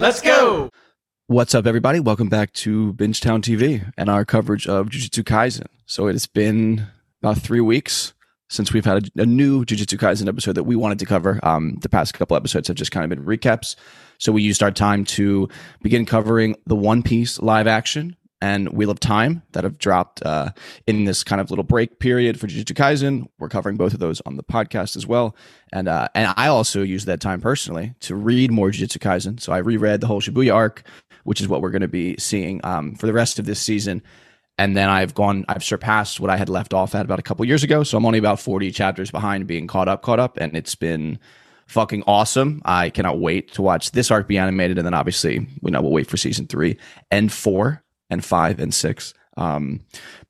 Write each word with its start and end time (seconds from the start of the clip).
Let's 0.00 0.20
go. 0.20 0.70
What's 1.26 1.56
up, 1.56 1.66
everybody? 1.66 1.98
Welcome 1.98 2.28
back 2.28 2.52
to 2.52 2.92
Bingetown 2.94 3.42
TV 3.42 3.92
and 3.98 4.08
our 4.08 4.24
coverage 4.24 4.68
of 4.68 4.90
Jujutsu 4.90 5.24
Kaisen. 5.24 5.66
So 5.86 6.06
it 6.06 6.12
has 6.12 6.26
been 6.26 6.86
about 7.20 7.38
three 7.38 7.60
weeks 7.60 8.14
since 8.48 8.72
we've 8.72 8.84
had 8.84 9.10
a, 9.16 9.22
a 9.22 9.26
new 9.26 9.64
Jujutsu 9.64 9.98
Kaisen 9.98 10.28
episode 10.28 10.52
that 10.52 10.62
we 10.62 10.76
wanted 10.76 11.00
to 11.00 11.04
cover. 11.04 11.40
Um, 11.42 11.78
the 11.82 11.88
past 11.88 12.14
couple 12.14 12.36
episodes 12.36 12.68
have 12.68 12.76
just 12.76 12.92
kind 12.92 13.04
of 13.04 13.10
been 13.10 13.26
recaps. 13.26 13.74
So 14.18 14.30
we 14.30 14.42
used 14.42 14.62
our 14.62 14.70
time 14.70 15.04
to 15.06 15.48
begin 15.82 16.06
covering 16.06 16.54
the 16.64 16.76
One 16.76 17.02
Piece 17.02 17.40
live 17.40 17.66
action 17.66 18.16
and 18.40 18.68
Wheel 18.70 18.90
of 18.90 19.00
Time 19.00 19.42
that 19.52 19.64
have 19.64 19.78
dropped 19.78 20.24
uh, 20.24 20.50
in 20.86 21.04
this 21.04 21.24
kind 21.24 21.40
of 21.40 21.50
little 21.50 21.64
break 21.64 21.98
period 21.98 22.38
for 22.38 22.46
Jujutsu 22.46 22.74
Kaisen. 22.74 23.26
We're 23.38 23.48
covering 23.48 23.76
both 23.76 23.94
of 23.94 24.00
those 24.00 24.20
on 24.22 24.36
the 24.36 24.42
podcast 24.42 24.96
as 24.96 25.06
well, 25.06 25.34
and 25.72 25.88
uh, 25.88 26.08
and 26.14 26.32
I 26.36 26.48
also 26.48 26.82
use 26.82 27.04
that 27.06 27.20
time 27.20 27.40
personally 27.40 27.94
to 28.00 28.14
read 28.14 28.50
more 28.50 28.70
Jujutsu 28.70 28.98
Kaisen. 28.98 29.40
So 29.40 29.52
I 29.52 29.58
reread 29.58 30.00
the 30.00 30.06
whole 30.06 30.20
Shibuya 30.20 30.54
arc, 30.54 30.82
which 31.24 31.40
is 31.40 31.48
what 31.48 31.62
we're 31.62 31.70
going 31.70 31.82
to 31.82 31.88
be 31.88 32.16
seeing 32.18 32.60
um, 32.64 32.94
for 32.94 33.06
the 33.06 33.12
rest 33.12 33.38
of 33.38 33.46
this 33.46 33.60
season. 33.60 34.02
And 34.60 34.76
then 34.76 34.88
I've 34.88 35.14
gone, 35.14 35.44
I've 35.48 35.62
surpassed 35.62 36.18
what 36.18 36.30
I 36.30 36.36
had 36.36 36.48
left 36.48 36.74
off 36.74 36.94
at 36.94 37.04
about 37.04 37.20
a 37.20 37.22
couple 37.22 37.44
years 37.44 37.62
ago. 37.62 37.84
So 37.84 37.96
I'm 37.96 38.04
only 38.04 38.18
about 38.18 38.40
40 38.40 38.72
chapters 38.72 39.08
behind 39.08 39.46
being 39.46 39.68
caught 39.68 39.86
up, 39.86 40.02
caught 40.02 40.18
up, 40.18 40.36
and 40.36 40.56
it's 40.56 40.74
been 40.74 41.20
fucking 41.68 42.02
awesome. 42.08 42.60
I 42.64 42.90
cannot 42.90 43.20
wait 43.20 43.52
to 43.52 43.62
watch 43.62 43.92
this 43.92 44.10
arc 44.10 44.26
be 44.26 44.36
animated, 44.36 44.78
and 44.78 44.84
then 44.84 44.94
obviously, 44.94 45.46
you 45.62 45.70
know, 45.70 45.80
we'll 45.80 45.92
wait 45.92 46.08
for 46.08 46.16
season 46.16 46.48
three 46.48 46.76
and 47.10 47.32
four 47.32 47.84
and 48.10 48.24
five 48.24 48.58
and 48.58 48.72
six. 48.72 49.14
Um, 49.36 49.80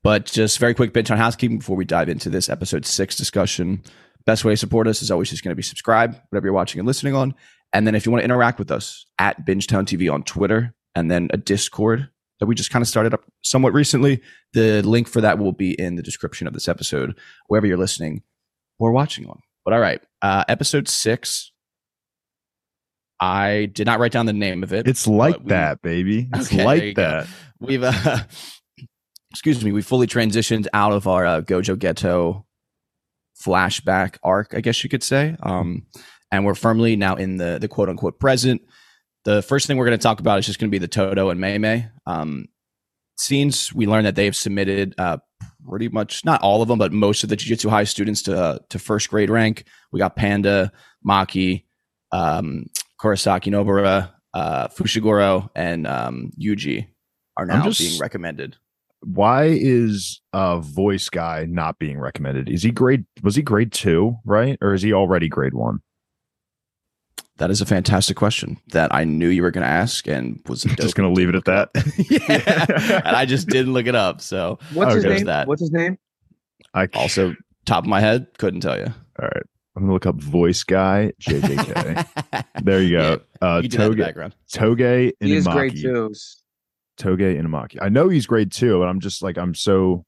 but 0.03 0.27
just 0.27 0.59
very 0.59 0.75
quick 0.75 0.93
bench 0.93 1.11
on 1.11 1.19
housekeeping 1.19 1.59
before 1.59 1.77
we 1.77 1.85
dive 1.85 2.09
into 2.09 2.31
this 2.31 2.49
episode 2.49 2.85
six 2.85 3.17
discussion. 3.17 3.83
Best 4.27 4.45
way 4.45 4.53
to 4.53 4.57
support 4.57 4.87
us 4.87 5.01
is 5.01 5.11
always 5.11 5.31
just 5.31 5.43
going 5.43 5.53
to 5.53 5.57
be 5.57 5.63
subscribe, 5.63 6.15
whatever 6.29 6.47
you're 6.47 6.55
watching 6.55 6.79
and 6.79 6.87
listening 6.87 7.15
on. 7.15 7.35
And 7.73 7.87
then 7.87 7.95
if 7.95 8.05
you 8.05 8.13
want 8.13 8.21
to 8.21 8.25
interact 8.27 8.59
with 8.59 8.71
us 8.71 9.07
at 9.19 9.47
Bingetown 9.47 9.85
TV 9.85 10.13
on 10.13 10.23
Twitter, 10.23 10.75
and 10.95 11.11
then 11.11 11.29
a 11.33 11.37
Discord 11.37 12.09
that 12.41 12.47
we 12.47 12.55
just 12.55 12.71
kind 12.71 12.83
of 12.83 12.89
started 12.89 13.15
up 13.15 13.25
somewhat 13.43 13.73
recently. 13.73 14.21
The 14.53 14.83
link 14.83 15.09
for 15.09 15.21
that 15.21 15.39
will 15.39 15.53
be 15.53 15.79
in 15.79 15.97
the 15.97 16.03
description 16.03 16.47
of 16.47 16.55
this 16.55 16.69
episode, 16.69 17.19
wherever 17.47 17.67
you're 17.67 17.77
listening 17.77 18.23
or 18.79 18.93
watching 18.93 19.27
on. 19.27 19.41
But 19.65 19.75
all 19.75 19.81
right, 19.81 20.01
uh, 20.23 20.45
episode 20.49 20.89
six. 20.89 21.53
I 23.21 23.67
did 23.73 23.87
not 23.87 23.99
write 23.99 24.13
down 24.13 24.27
the 24.27 24.33
name 24.33 24.63
of 24.63 24.73
it. 24.73 24.87
It's 24.87 25.07
like 25.07 25.39
we- 25.41 25.47
that, 25.51 25.83
baby. 25.83 26.29
It's 26.35 26.53
Okay, 26.53 26.65
like 26.65 26.95
go. 26.95 27.03
that. 27.03 27.27
We've, 27.61 27.83
uh, 27.83 28.19
excuse 29.31 29.63
me, 29.65 29.73
we 29.73 29.83
fully 29.83 30.07
transitioned 30.07 30.67
out 30.73 30.93
of 30.93 31.07
our 31.09 31.27
uh, 31.27 31.41
Gojo 31.41 31.77
Geto 31.77 32.45
flashback 33.45 34.17
arc, 34.23 34.55
I 34.55 34.61
guess 34.61 34.83
you 34.83 34.91
could 34.91 35.03
say. 35.03 35.37
Um, 35.43 35.87
and 36.31 36.45
we're 36.45 36.55
firmly 36.55 36.97
now 36.97 37.15
in 37.17 37.37
the 37.39 37.59
the 37.61 37.69
quote 37.69 37.89
unquote 37.89 38.19
present. 38.21 38.63
The 39.25 39.43
first 39.43 39.67
thing 39.67 39.77
we're 39.77 39.87
going 39.87 39.99
to 39.99 40.03
talk 40.03 40.21
about 40.21 40.39
is 40.39 40.47
just 40.47 40.59
going 40.59 40.71
to 40.71 40.75
be 40.75 40.79
the 40.79 40.89
Todo 40.89 41.29
and 41.31 41.41
Mei 41.41 41.59
Mei. 41.59 41.89
Um, 42.07 42.47
scenes 43.17 43.73
we 43.75 43.87
learned 43.87 44.07
that 44.07 44.15
they 44.15 44.27
have 44.27 44.37
submitted 44.37 44.95
uh, 44.99 45.19
pretty 45.69 45.89
much 45.89 46.25
not 46.25 46.41
all 46.43 46.63
of 46.63 46.69
them, 46.69 46.79
but 46.79 46.93
most 46.93 47.25
of 47.25 47.29
the 47.31 47.37
Jujutsu 47.37 47.69
High 47.71 47.85
students 47.85 48.23
to 48.23 48.41
uh, 48.41 48.59
to 48.71 48.79
first 48.79 49.09
grade 49.11 49.31
rank. 49.31 49.65
We 49.93 49.99
got 49.99 50.17
Panda, 50.17 50.71
Maki, 51.07 51.65
um, 52.13 52.67
Kurosaki 53.01 53.53
Nobara, 53.53 54.11
uh, 54.35 54.69
Fushiguro, 54.69 55.49
and 55.55 55.87
um, 55.87 56.31
Yuji 56.41 56.89
are 57.37 57.47
now 57.47 57.65
just- 57.65 57.79
being 57.81 57.99
recommended. 58.01 58.57
Why 59.03 59.45
is 59.45 60.21
a 60.33 60.59
voice 60.59 61.09
guy 61.09 61.47
not 61.49 61.79
being 61.79 62.01
recommended? 62.01 62.49
Is 62.49 62.65
he 62.65 62.73
grade? 62.73 63.05
Was 63.23 63.37
he 63.37 63.43
grade 63.43 63.71
two, 63.71 64.17
right, 64.25 64.59
or 64.61 64.75
is 64.75 64.83
he 64.83 64.93
already 64.93 65.29
grade 65.29 65.55
one? 65.55 65.79
That 67.37 67.53
is 67.53 67.61
a 67.61 67.67
fantastic 67.67 68.17
question 68.17 68.57
that 68.73 68.93
I 68.93 69.05
knew 69.05 69.29
you 69.29 69.43
were 69.43 69.53
going 69.53 69.63
to 69.63 69.71
ask, 69.71 70.09
and 70.09 70.41
was 70.49 70.63
Just 70.81 70.97
gonna 70.97 71.13
leave 71.13 71.29
it 71.29 71.37
at 71.37 71.45
that. 71.45 71.71
yeah, 72.11 73.03
and 73.07 73.15
I 73.17 73.25
just 73.25 73.47
didn't 73.51 73.73
look 73.73 73.87
it 73.87 73.95
up. 73.95 74.21
So 74.21 74.59
What's 74.75 74.95
his 74.97 75.05
name? 75.05 75.27
That. 75.27 75.47
What's 75.47 75.61
his 75.61 75.71
name? 75.71 75.97
I 76.75 76.89
also 76.95 77.37
top 77.67 77.85
of 77.85 77.89
my 77.89 78.01
head, 78.01 78.27
couldn't 78.39 78.63
tell 78.63 78.77
you. 78.77 78.87
all 79.21 79.29
right. 79.33 79.45
I'm 79.79 79.85
gonna 79.85 79.93
look 79.93 80.07
up 80.07 80.17
voice 80.17 80.65
guy 80.65 81.13
JJK. 81.23 82.45
there 82.65 82.83
you 82.83 82.97
go. 82.99 83.21
uh, 83.41 83.61
you 83.63 83.69
did 83.69 83.79
that 83.81 83.85
in 83.85 83.91
the 83.93 83.97
Toge 83.97 84.07
background. 84.07 84.35
Toge 84.53 85.13
He 85.21 85.33
is 85.35 85.47
Inumaki. 85.47 85.53
grade 85.53 85.77
twos. 85.81 86.43
Toge 86.99 87.41
Inumaki. 87.41 87.79
I 87.81 87.89
know 87.89 88.09
he's 88.09 88.27
grade 88.27 88.51
two, 88.51 88.81
and 88.83 88.91
I'm 88.91 88.99
just 89.01 89.23
like 89.23 89.39
I'm 89.39 89.55
so. 89.55 90.05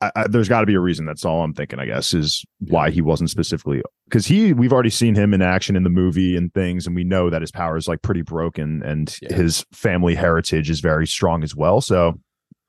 I, 0.00 0.10
I, 0.16 0.26
there's 0.28 0.48
got 0.48 0.60
to 0.60 0.66
be 0.66 0.74
a 0.74 0.80
reason. 0.80 1.06
That's 1.06 1.24
all 1.24 1.42
I'm 1.42 1.52
thinking. 1.54 1.78
I 1.80 1.86
guess 1.86 2.14
is 2.14 2.44
why 2.60 2.90
he 2.90 3.00
wasn't 3.00 3.30
specifically 3.30 3.82
because 4.06 4.26
he. 4.26 4.52
We've 4.52 4.72
already 4.72 4.90
seen 4.90 5.14
him 5.16 5.34
in 5.34 5.42
action 5.42 5.74
in 5.76 5.82
the 5.82 5.90
movie 5.90 6.36
and 6.36 6.52
things, 6.54 6.86
and 6.86 6.94
we 6.94 7.02
know 7.04 7.30
that 7.30 7.40
his 7.42 7.50
power 7.50 7.76
is 7.76 7.88
like 7.88 8.02
pretty 8.02 8.22
broken, 8.22 8.82
and 8.84 9.16
Yeah. 9.20 9.34
his 9.34 9.64
family 9.72 10.14
heritage 10.14 10.70
is 10.70 10.78
very 10.80 11.06
strong 11.08 11.42
as 11.42 11.56
well. 11.56 11.80
So, 11.80 12.20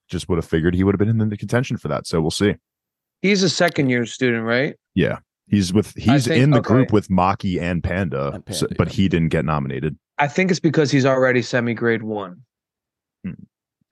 just 0.10 0.28
would 0.30 0.38
have 0.38 0.46
figured 0.46 0.74
he 0.76 0.84
would 0.84 0.94
have 0.96 1.00
been 1.00 1.10
in 1.22 1.30
the 1.30 1.38
contention 1.38 1.78
for 1.78 1.88
that. 1.90 2.08
So 2.08 2.22
we'll 2.22 2.32
see. 2.32 2.56
He's 3.22 3.44
a 3.44 3.50
second 3.50 3.90
year 3.90 4.06
student, 4.06 4.46
right? 4.46 4.76
He's 5.48 5.74
with 5.74 5.94
he's 5.96 6.28
think- 6.28 6.42
in 6.44 6.50
the 6.52 6.60
okay. 6.60 6.68
group 6.68 6.92
with 6.92 7.08
Maki 7.10 7.62
and 7.62 7.84
Panda, 7.84 8.42
And 8.48 8.56
so- 8.56 8.68
but 8.78 8.88
yeah. 8.88 8.94
he 8.94 9.08
didn't 9.10 9.30
get 9.30 9.46
nominated. 9.46 9.98
I 10.18 10.28
think 10.28 10.50
it's 10.50 10.60
because 10.60 10.92
he's 10.92 11.06
already 11.06 11.42
semi 11.42 11.74
grade 11.74 12.04
one. 12.04 12.42
Hmm. 13.24 13.32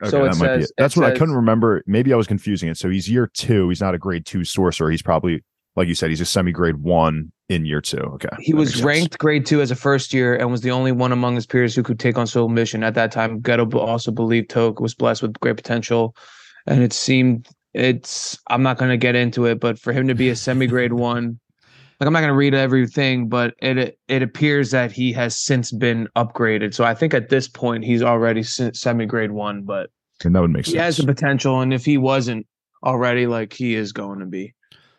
Okay, 0.02 0.10
So 0.10 0.26
it 0.26 0.32
that 0.32 0.38
might 0.38 0.56
be 0.58 0.62
says- 0.62 0.70
it. 0.70 0.74
That's 0.78 0.98
it 0.98 1.00
what 1.00 1.12
I 1.12 1.18
couldn't 1.18 1.36
remember. 1.36 1.84
Maybe 1.86 2.12
I 2.14 2.16
was 2.16 2.28
confusing 2.28 2.70
it. 2.70 2.78
So 2.78 2.90
he's 2.90 3.10
year 3.10 3.28
two. 3.34 3.70
He's 3.70 3.82
not 3.82 3.94
a 3.94 3.98
grade 3.98 4.26
two 4.26 4.44
sorcerer. 4.44 4.90
He's 4.90 5.02
probably, 5.02 5.44
like 5.76 5.88
you 5.88 5.96
said, 5.96 6.10
he's 6.10 6.22
a 6.22 6.26
semi 6.26 6.52
grade 6.52 6.78
one 6.78 7.32
in 7.50 7.66
year 7.66 7.82
two. 7.82 7.98
Okay. 8.00 8.30
He 8.40 8.54
was 8.54 8.84
ranked 8.84 9.18
grade 9.20 9.46
two 9.46 9.62
as 9.62 9.70
a 9.70 9.76
first 9.76 10.14
year 10.14 10.36
and 10.36 10.50
was 10.52 10.62
the 10.62 10.72
only 10.72 10.92
one 10.92 11.12
among 11.12 11.36
his 11.36 11.46
peers 11.46 11.76
who 11.76 11.84
could 11.84 12.00
take 12.00 12.18
on 12.18 12.26
solo 12.26 12.48
mission. 12.48 12.84
At 12.84 12.96
that 12.96 13.12
time, 13.12 13.42
Geto 13.42 13.74
also 13.76 14.12
believed 14.12 14.50
Toge 14.50 14.80
was 14.82 14.96
blessed 14.96 15.22
with 15.22 15.40
great 15.40 15.58
potential. 15.58 16.16
And 16.66 16.82
it 16.82 16.94
seemed 16.94 17.48
it's 17.74 18.40
I'm 18.48 18.64
not 18.64 18.78
gonna 18.78 18.98
get 18.98 19.16
into 19.16 19.46
it, 19.46 19.60
but 19.60 19.78
for 19.80 19.92
him 19.94 20.08
to 20.08 20.16
be 20.16 20.30
a 20.30 20.36
semi 20.36 20.68
grade 20.68 20.94
one, 21.12 21.40
like 22.04 22.08
I'm 22.08 22.14
not 22.14 22.20
gonna 22.20 22.34
read 22.34 22.54
everything, 22.54 23.30
but 23.30 23.56
it 23.60 23.98
it 24.10 24.22
appears 24.22 24.72
that 24.72 24.92
he 24.92 25.14
has 25.14 25.38
since 25.38 25.72
been 25.72 26.10
upgraded. 26.18 26.74
So 26.74 26.84
I 26.84 26.94
think 26.94 27.14
at 27.14 27.30
this 27.30 27.48
point 27.48 27.86
he's 27.86 28.04
already 28.04 28.44
semi 28.44 29.06
grade 29.06 29.32
one, 29.32 29.62
but 29.62 29.90
And 30.26 30.36
that 30.36 30.42
would 30.42 30.52
make 30.52 30.66
he 30.66 30.72
sense. 30.72 30.74
He 30.74 30.80
has 30.80 30.98
the 30.98 31.06
potential, 31.06 31.62
and 31.62 31.74
if 31.74 31.86
he 31.86 31.98
wasn't 31.98 32.46
already, 32.84 33.26
like 33.26 33.54
he 33.54 33.76
is 33.76 33.94
going 33.94 34.20
to 34.20 34.26
be. 34.26 34.54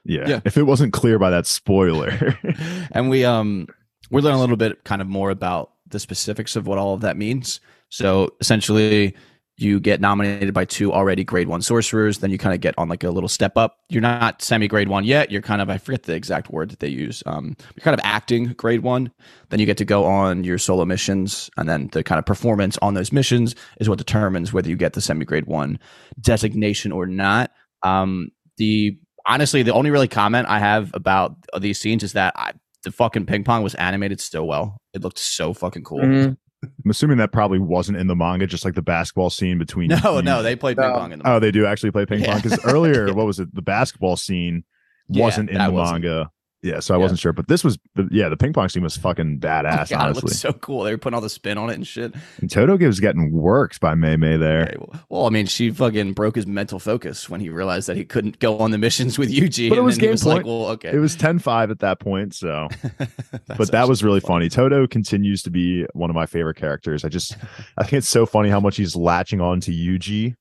yeah. 0.04 0.26
Yeah. 0.26 0.40
If 0.46 0.56
it 0.56 0.62
wasn't 0.62 0.94
clear 0.94 1.18
by 1.18 1.28
that 1.28 1.46
spoiler. 1.46 2.38
and 2.92 3.10
we 3.10 3.22
um 3.22 3.66
we're 4.10 4.20
learning 4.20 4.38
a 4.38 4.40
little 4.40 4.56
bit 4.56 4.82
kind 4.84 5.02
of 5.02 5.08
more 5.08 5.28
about 5.28 5.72
the 5.88 6.00
specifics 6.00 6.56
of 6.56 6.66
what 6.66 6.78
all 6.78 6.94
of 6.94 7.02
that 7.02 7.18
means. 7.18 7.60
So 7.90 8.34
essentially 8.40 9.14
you 9.56 9.78
get 9.78 10.00
nominated 10.00 10.52
by 10.52 10.64
two 10.64 10.92
already 10.92 11.22
grade 11.22 11.46
one 11.46 11.62
sorcerers, 11.62 12.18
then 12.18 12.30
you 12.30 12.38
kind 12.38 12.54
of 12.54 12.60
get 12.60 12.74
on 12.76 12.88
like 12.88 13.04
a 13.04 13.10
little 13.10 13.28
step 13.28 13.56
up. 13.56 13.78
You're 13.88 14.02
not 14.02 14.42
semi 14.42 14.66
grade 14.66 14.88
one 14.88 15.04
yet. 15.04 15.30
You're 15.30 15.42
kind 15.42 15.62
of 15.62 15.70
I 15.70 15.78
forget 15.78 16.02
the 16.04 16.14
exact 16.14 16.50
word 16.50 16.70
that 16.70 16.80
they 16.80 16.88
use. 16.88 17.22
Um 17.26 17.56
you're 17.76 17.84
kind 17.84 17.94
of 17.94 18.00
acting 18.04 18.46
grade 18.54 18.82
one. 18.82 19.12
Then 19.50 19.60
you 19.60 19.66
get 19.66 19.76
to 19.78 19.84
go 19.84 20.04
on 20.04 20.42
your 20.42 20.58
solo 20.58 20.84
missions, 20.84 21.50
and 21.56 21.68
then 21.68 21.88
the 21.92 22.02
kind 22.02 22.18
of 22.18 22.26
performance 22.26 22.78
on 22.82 22.94
those 22.94 23.12
missions 23.12 23.54
is 23.78 23.88
what 23.88 23.98
determines 23.98 24.52
whether 24.52 24.68
you 24.68 24.76
get 24.76 24.94
the 24.94 25.00
semi 25.00 25.24
grade 25.24 25.46
one 25.46 25.78
designation 26.20 26.90
or 26.90 27.06
not. 27.06 27.50
Um 27.82 28.30
the 28.56 28.98
honestly 29.26 29.62
the 29.62 29.72
only 29.72 29.90
really 29.90 30.08
comment 30.08 30.48
I 30.48 30.58
have 30.58 30.90
about 30.94 31.36
these 31.60 31.80
scenes 31.80 32.02
is 32.02 32.12
that 32.14 32.32
I 32.36 32.52
the 32.82 32.90
fucking 32.92 33.26
ping 33.26 33.44
pong 33.44 33.62
was 33.62 33.74
animated 33.76 34.20
so 34.20 34.44
well. 34.44 34.76
It 34.92 35.02
looked 35.02 35.18
so 35.18 35.54
fucking 35.54 35.84
cool. 35.84 36.00
Mhm. 36.00 36.36
I'm 36.84 36.90
assuming 36.90 37.18
that 37.18 37.32
probably 37.32 37.58
wasn't 37.58 37.98
in 37.98 38.06
the 38.06 38.16
manga, 38.16 38.46
just 38.46 38.64
like 38.64 38.74
the 38.74 38.82
basketball 38.82 39.30
scene 39.30 39.58
between. 39.58 39.88
No, 39.88 40.16
you- 40.16 40.22
no, 40.22 40.42
they 40.42 40.56
play 40.56 40.74
ping 40.74 40.84
No. 40.88 40.94
pong 40.94 41.12
in 41.12 41.18
the 41.20 41.28
Oh, 41.30 41.38
they 41.38 41.50
do 41.50 41.66
actually 41.66 41.90
play 41.90 42.06
ping 42.06 42.24
pong 42.24 42.36
because 42.40 42.58
earlier, 42.64 43.12
what 43.14 43.26
was 43.26 43.40
it? 43.40 43.54
The 43.54 43.62
basketball 43.62 44.16
scene 44.16 44.64
wasn't 45.08 45.50
in 45.50 45.58
the 45.62 45.70
wasn't. 45.70 46.02
manga. 46.04 46.30
Yeah, 46.64 46.80
so 46.80 46.94
I 46.94 46.96
Yeah. 46.96 47.02
wasn't 47.02 47.20
sure, 47.20 47.34
but 47.34 47.46
this 47.46 47.62
was 47.62 47.78
yeah 48.10 48.30
the 48.30 48.38
ping 48.38 48.54
pong 48.54 48.70
scene 48.70 48.82
was 48.82 48.96
fucking 48.96 49.38
Oh 49.42 49.46
badass. 49.46 49.90
God, 49.90 50.00
honestly, 50.00 50.22
looked 50.22 50.36
so 50.36 50.52
cool. 50.54 50.82
They 50.84 50.92
were 50.92 50.98
putting 50.98 51.14
all 51.14 51.20
the 51.20 51.28
spin 51.28 51.58
on 51.58 51.68
it 51.68 51.74
and 51.74 51.86
shit. 51.86 52.14
and 52.40 52.50
Todo 52.50 52.76
was 52.78 53.00
getting 53.00 53.30
worked 53.32 53.80
by 53.80 53.94
Mei 53.94 54.16
Mei 54.16 54.38
there. 54.38 54.62
Okay, 54.62 54.76
well, 54.78 55.00
well, 55.10 55.26
I 55.26 55.28
mean, 55.30 55.44
she 55.44 55.70
fucking 55.70 56.14
broke 56.14 56.36
his 56.36 56.46
mental 56.46 56.78
focus 56.78 57.28
when 57.28 57.40
he 57.40 57.50
realized 57.50 57.86
that 57.88 57.98
he 57.98 58.04
couldn't 58.06 58.38
go 58.38 58.56
on 58.58 58.70
the 58.70 58.78
missions 58.78 59.18
with 59.18 59.30
Yuji. 59.30 59.68
But 59.68 59.76
it 59.76 59.82
was 59.82 59.98
game 59.98 60.12
was 60.12 60.24
like, 60.24 60.36
point. 60.36 60.46
well, 60.46 60.66
okay. 60.70 60.88
It 60.90 60.98
was 61.00 61.14
10-5 61.16 61.70
at 61.70 61.80
that 61.80 62.00
point, 62.00 62.34
so 62.34 62.68
but 63.58 63.70
that 63.70 63.86
was 63.88 64.02
really 64.02 64.20
funny. 64.20 64.48
Todo 64.48 64.86
continues 64.86 65.42
to 65.42 65.50
be 65.50 65.86
one 65.92 66.08
of 66.10 66.16
my 66.16 66.24
favorite 66.26 66.56
characters. 66.56 67.04
I 67.04 67.08
just 67.08 67.36
I 67.76 67.82
think 67.84 67.94
it's 67.98 68.08
so 68.08 68.24
funny 68.26 68.48
how 68.48 68.60
much 68.60 68.76
he's 68.78 68.96
latching 68.96 69.40
on 69.40 69.60
to 69.60 69.70
Yuji. 69.70 70.34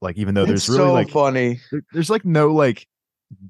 Like 0.00 0.16
even 0.16 0.34
though 0.34 0.44
there's 0.44 0.68
It's 0.68 0.68
really 0.68 0.88
so 0.90 0.92
like 0.92 1.10
funny. 1.10 1.60
there- 1.72 1.82
there's 1.92 2.10
like 2.10 2.24
no 2.24 2.52
like 2.52 2.86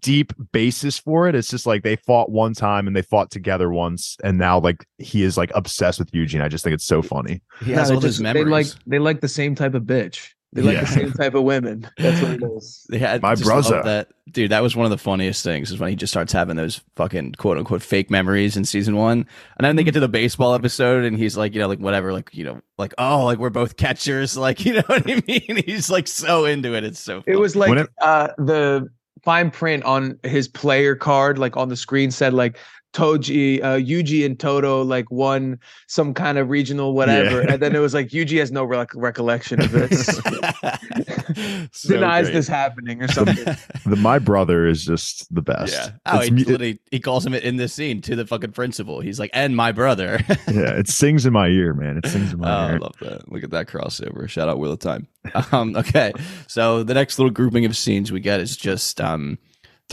deep 0.00 0.32
basis 0.52 0.98
for 0.98 1.28
it. 1.28 1.34
It's 1.34 1.48
just 1.48 1.66
like 1.66 1.82
they 1.82 1.96
fought 1.96 2.30
one 2.30 2.54
time 2.54 2.86
and 2.86 2.94
they 2.96 3.02
fought 3.02 3.30
together 3.30 3.70
once, 3.70 4.16
and 4.24 4.38
now 4.38 4.58
like 4.60 4.86
he 4.98 5.22
is 5.22 5.36
like 5.36 5.50
obsessed 5.54 5.98
with 5.98 6.14
Eugene. 6.14 6.40
I 6.40 6.48
just 6.48 6.64
think 6.64 6.74
it's 6.74 6.84
so 6.86 7.02
funny. 7.02 7.42
He 7.64 7.72
has 7.72 7.88
No, 7.88 7.96
all 7.96 8.00
they 8.00 8.06
those 8.06 8.14
just- 8.16 8.22
memories. 8.22 8.44
They 8.44 8.50
like 8.50 8.66
they 8.86 8.98
like 8.98 9.20
the 9.20 9.28
same 9.28 9.54
type 9.54 9.74
of 9.74 9.82
bitch. 9.84 10.30
They 10.54 10.60
like 10.60 10.74
Yeah. 10.74 10.80
the 10.82 10.86
same 10.88 11.12
type 11.12 11.32
of 11.34 11.44
women. 11.44 11.88
That's 11.96 12.20
what 12.20 12.32
it 12.32 12.42
is. 12.42 12.84
They 12.90 12.98
had 12.98 13.22
My 13.22 13.34
brother. 13.36 13.80
That 13.84 14.10
dude, 14.30 14.50
that 14.50 14.62
was 14.62 14.76
one 14.76 14.84
of 14.84 14.90
the 14.90 14.98
funniest 14.98 15.42
things 15.42 15.70
is 15.70 15.78
when 15.80 15.88
he 15.88 15.96
just 15.96 16.12
starts 16.12 16.30
having 16.30 16.56
those 16.56 16.82
fucking 16.94 17.32
quote 17.38 17.56
unquote 17.56 17.80
fake 17.80 18.10
memories 18.10 18.54
in 18.54 18.66
season 18.66 18.94
one, 18.96 19.26
and 19.56 19.64
then 19.64 19.76
they 19.76 19.82
get 19.84 19.94
to 19.94 20.00
the 20.00 20.08
baseball 20.10 20.52
episode, 20.54 21.04
and 21.04 21.16
he's 21.16 21.38
like, 21.38 21.54
you 21.54 21.60
know, 21.60 21.68
like 21.68 21.78
whatever, 21.78 22.12
like 22.12 22.28
you 22.34 22.44
know, 22.44 22.60
like 22.76 22.92
oh, 22.98 23.24
like 23.24 23.38
we're 23.38 23.48
both 23.48 23.78
catchers, 23.78 24.36
like 24.46 24.62
you 24.66 24.74
know 24.74 24.82
what 24.88 25.10
I 25.10 25.22
mean? 25.26 25.62
He's 25.66 25.88
like 25.88 26.06
so 26.06 26.44
into 26.44 26.74
it. 26.74 26.84
It's 26.84 27.00
so. 27.00 27.22
It 27.26 27.36
was 27.36 27.56
like 27.56 27.74
it- 27.78 27.88
uh, 28.02 28.28
the 28.36 28.88
fine 29.22 29.50
print 29.50 29.84
on 29.84 30.18
his 30.22 30.48
player 30.48 30.94
card, 30.94 31.38
like 31.38 31.56
on 31.56 31.68
the 31.68 31.76
screen, 31.76 32.10
said 32.10 32.34
like 32.34 32.58
Toji, 32.92 33.62
uh, 33.62 33.76
Yuji, 33.78 34.24
and 34.26 34.38
Todo 34.38 34.82
like 34.82 35.10
won 35.10 35.58
some 35.86 36.12
kind 36.14 36.38
of 36.38 36.50
regional 36.50 36.94
whatever, 36.94 37.42
Yeah. 37.42 37.52
and 37.54 37.62
then 37.62 37.74
it 37.74 37.78
was 37.80 37.94
like 37.94 38.08
Yuji 38.08 38.38
has 38.38 38.52
no 38.52 38.64
rec- 38.64 38.94
recollection 38.94 39.60
of 39.62 39.70
this, 39.72 40.06
So 41.72 41.94
denies 41.94 42.26
great. 42.26 42.34
this 42.34 42.48
happening 42.48 43.02
or 43.02 43.08
something. 43.08 43.56
The 43.86 43.96
my 43.96 44.18
brother 44.18 44.66
is 44.66 44.84
just 44.84 45.32
the 45.34 45.42
best. 45.42 45.72
Yeah. 45.72 45.90
Oh, 46.06 46.18
It's 46.18 46.26
he 46.26 46.30
mu- 46.32 46.38
literally 46.38 46.80
he 46.90 47.00
calls 47.00 47.24
him 47.24 47.34
in 47.34 47.56
this 47.56 47.72
scene 47.72 48.00
to 48.02 48.16
the 48.16 48.26
fucking 48.26 48.52
principal. 48.52 49.00
He's 49.00 49.18
like, 49.18 49.30
and 49.32 49.56
my 49.56 49.72
brother. 49.72 50.20
yeah, 50.48 50.74
it 50.76 50.88
sings 50.88 51.24
in 51.26 51.32
my 51.32 51.48
ear, 51.48 51.74
man. 51.74 51.96
It 51.98 52.06
sings 52.08 52.32
in 52.32 52.40
Oh, 52.40 52.42
my 52.42 52.50
I 52.50 52.72
ear. 52.72 52.78
love 52.78 52.94
that. 53.00 53.30
Look 53.32 53.42
at 53.44 53.50
that 53.50 53.66
crossover. 53.68 54.28
Shout 54.28 54.48
out 54.48 54.58
Wheel 54.58 54.72
of 54.72 54.78
Time. 54.80 55.06
Um, 55.52 55.74
okay. 55.76 56.12
So 56.46 56.82
the 56.82 56.94
next 56.94 57.18
little 57.18 57.30
grouping 57.30 57.64
of 57.64 57.76
scenes 57.76 58.12
we 58.12 58.20
get 58.20 58.40
is 58.40 58.56
just 58.56 59.00
um 59.00 59.38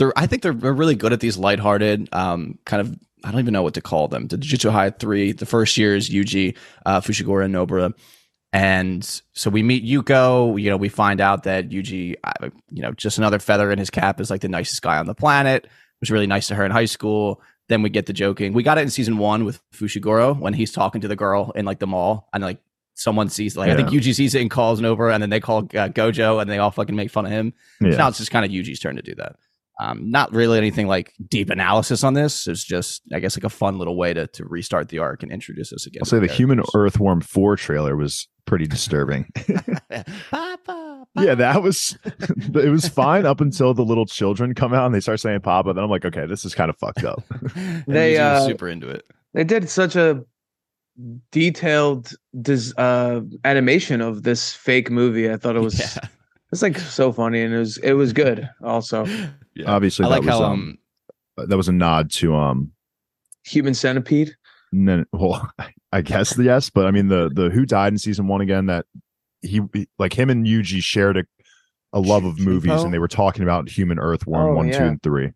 they're 0.00 0.18
I 0.18 0.26
think 0.26 0.42
they're, 0.42 0.54
they're 0.54 0.72
really 0.72 0.96
good 0.96 1.12
at 1.12 1.20
these 1.20 1.36
lighthearted, 1.38 2.08
um, 2.12 2.58
kind 2.64 2.80
of 2.80 2.98
I 3.22 3.30
don't 3.30 3.40
even 3.40 3.52
know 3.52 3.62
what 3.62 3.74
to 3.74 3.82
call 3.82 4.08
them. 4.08 4.26
The 4.26 4.38
Jujutsu 4.38 4.70
High 4.70 4.90
three, 4.90 5.32
the 5.32 5.46
first 5.46 5.76
year 5.76 5.94
is 5.94 6.08
Yuji, 6.08 6.56
uh, 6.86 7.00
Fushiguro, 7.00 7.44
and 7.44 7.54
Nobara. 7.54 7.92
And 8.52 9.04
so 9.34 9.50
we 9.50 9.62
meet 9.62 9.84
Yuko. 9.84 10.60
You 10.60 10.70
know, 10.70 10.76
we 10.78 10.88
find 10.88 11.20
out 11.20 11.44
that 11.44 11.68
Yuji, 11.68 12.16
you 12.70 12.82
know, 12.82 12.92
just 12.92 13.18
another 13.18 13.38
feather 13.38 13.70
in 13.70 13.78
his 13.78 13.90
cap 13.90 14.20
is 14.20 14.30
like 14.30 14.40
the 14.40 14.48
nicest 14.48 14.80
guy 14.82 14.98
on 14.98 15.06
the 15.06 15.14
planet. 15.14 15.64
It 15.64 15.70
was 16.00 16.10
really 16.10 16.26
nice 16.26 16.48
to 16.48 16.54
her 16.54 16.64
in 16.64 16.72
high 16.72 16.86
school. 16.86 17.42
Then 17.68 17.82
we 17.82 17.90
get 17.90 18.06
the 18.06 18.14
joking. 18.14 18.54
We 18.54 18.62
got 18.62 18.78
it 18.78 18.80
in 18.80 18.90
season 18.90 19.18
one 19.18 19.44
with 19.44 19.60
Fushiguro 19.70 20.36
when 20.36 20.54
he's 20.54 20.72
talking 20.72 21.02
to 21.02 21.08
the 21.08 21.14
girl 21.14 21.52
in 21.54 21.66
like 21.66 21.78
the 21.78 21.86
mall, 21.86 22.28
and 22.32 22.42
like 22.42 22.58
someone 22.94 23.28
sees, 23.28 23.56
like 23.56 23.70
I 23.70 23.76
think 23.76 23.90
Yuji 23.90 24.14
sees 24.14 24.34
it 24.34 24.40
and 24.40 24.50
calls 24.50 24.80
Nobara, 24.80 25.12
and 25.12 25.22
then 25.22 25.30
they 25.30 25.40
call 25.40 25.58
uh, 25.58 25.88
Gojo, 25.88 26.40
and 26.40 26.50
they 26.50 26.58
all 26.58 26.70
fucking 26.70 26.96
make 26.96 27.10
fun 27.10 27.26
of 27.26 27.32
him. 27.32 27.52
Yeah. 27.80 27.92
So 27.92 27.98
now 27.98 28.08
it's 28.08 28.18
just 28.18 28.30
kind 28.30 28.44
of 28.46 28.50
Yuji's 28.50 28.80
turn 28.80 28.96
to 28.96 29.02
do 29.02 29.14
that. 29.16 29.36
Um, 29.80 30.10
not 30.10 30.30
really 30.32 30.58
anything 30.58 30.86
like 30.88 31.14
deep 31.28 31.48
analysis 31.48 32.04
on 32.04 32.12
this. 32.12 32.46
It's 32.46 32.62
just, 32.62 33.00
I 33.14 33.18
guess, 33.18 33.36
like 33.36 33.44
a 33.44 33.48
fun 33.48 33.78
little 33.78 33.96
way 33.96 34.12
to 34.12 34.26
to 34.26 34.44
restart 34.44 34.88
the 34.90 34.98
arc 34.98 35.22
and 35.22 35.32
introduce 35.32 35.72
us 35.72 35.86
again. 35.86 36.00
I'll 36.02 36.06
say 36.06 36.18
the 36.18 36.26
Human. 36.26 36.62
Earthworm 36.74 37.22
4 37.22 37.56
trailer 37.56 37.96
was 37.96 38.28
pretty 38.44 38.66
disturbing. 38.76 39.26
Papa, 40.30 41.06
yeah, 41.16 41.34
that 41.34 41.62
was 41.62 41.96
it 42.04 42.70
was 42.70 42.88
fine 42.88 43.24
up 43.24 43.40
until 43.40 43.72
the 43.72 43.84
little 43.84 44.06
children 44.06 44.54
come 44.54 44.74
out 44.74 44.86
and 44.86 44.94
they 44.94 45.00
start 45.00 45.20
saying 45.20 45.40
Papa. 45.40 45.72
Then 45.72 45.82
I'm 45.82 45.90
like, 45.90 46.04
okay, 46.04 46.26
this 46.26 46.44
is 46.44 46.54
kind 46.54 46.68
of 46.68 46.76
fucked 46.76 47.04
up. 47.04 47.22
They, 47.86 48.14
Yuji 48.14 48.20
uh, 48.20 48.46
super 48.46 48.68
into 48.68 48.88
it. 48.88 49.04
they 49.32 49.44
did 49.44 49.68
such 49.70 49.96
a 49.96 50.22
detailed 51.32 52.12
des- 52.40 52.74
uh, 52.76 53.20
animation 53.44 54.00
of 54.00 54.22
this 54.22 54.52
fake 54.52 54.90
movie. 54.90 55.30
I 55.30 55.36
thought 55.36 55.56
it 55.56 55.60
was 55.60 55.78
yeah. 55.80 56.08
It's 56.52 56.62
like 56.62 56.78
so 56.78 57.12
funny 57.12 57.42
and 57.42 57.54
it 57.54 57.58
was 57.58 57.76
it 57.78 57.92
was 57.92 58.12
good 58.12 58.48
also. 58.62 59.04
yeah. 59.54 59.66
Obviously, 59.70 60.04
I 60.06 60.08
that 60.08 60.14
like 60.16 60.22
was 60.22 60.30
how 60.38 60.44
um, 60.44 60.78
um, 61.38 61.48
that 61.48 61.56
was 61.56 61.68
a 61.68 61.72
nod 61.72 62.10
to 62.12 62.34
um 62.36 62.72
Human 63.46 63.72
centipede. 63.74 64.34
no, 64.72 65.04
well, 65.12 65.50
I 65.92 66.02
guess 66.02 66.36
yes, 66.38 66.70
but 66.70 66.86
I 66.86 66.90
mean 66.90 67.08
the 67.08 67.30
the 67.34 67.50
who 67.50 67.64
died 67.66 67.92
in 67.92 67.98
season 67.98 68.26
one 68.28 68.40
again 68.40 68.66
that 68.66 68.86
he 69.42 69.60
like 69.98 70.12
him 70.12 70.28
and 70.30 70.44
Yuji 70.46 70.82
shared 70.82 71.16
a, 71.16 71.24
a 71.92 72.00
love 72.00 72.24
of 72.24 72.38
movies 72.38 72.70
Junpo? 72.72 72.84
and 72.84 72.94
they 72.94 72.98
were 72.98 73.08
talking 73.08 73.42
about 73.42 73.68
Human 73.68 73.98
Earthworm 73.98 74.50
Oh, 74.50 74.54
one, 74.54 74.66
two, 74.70 74.72
yeah. 74.78 74.86
and 74.86 75.02
three. 75.02 75.30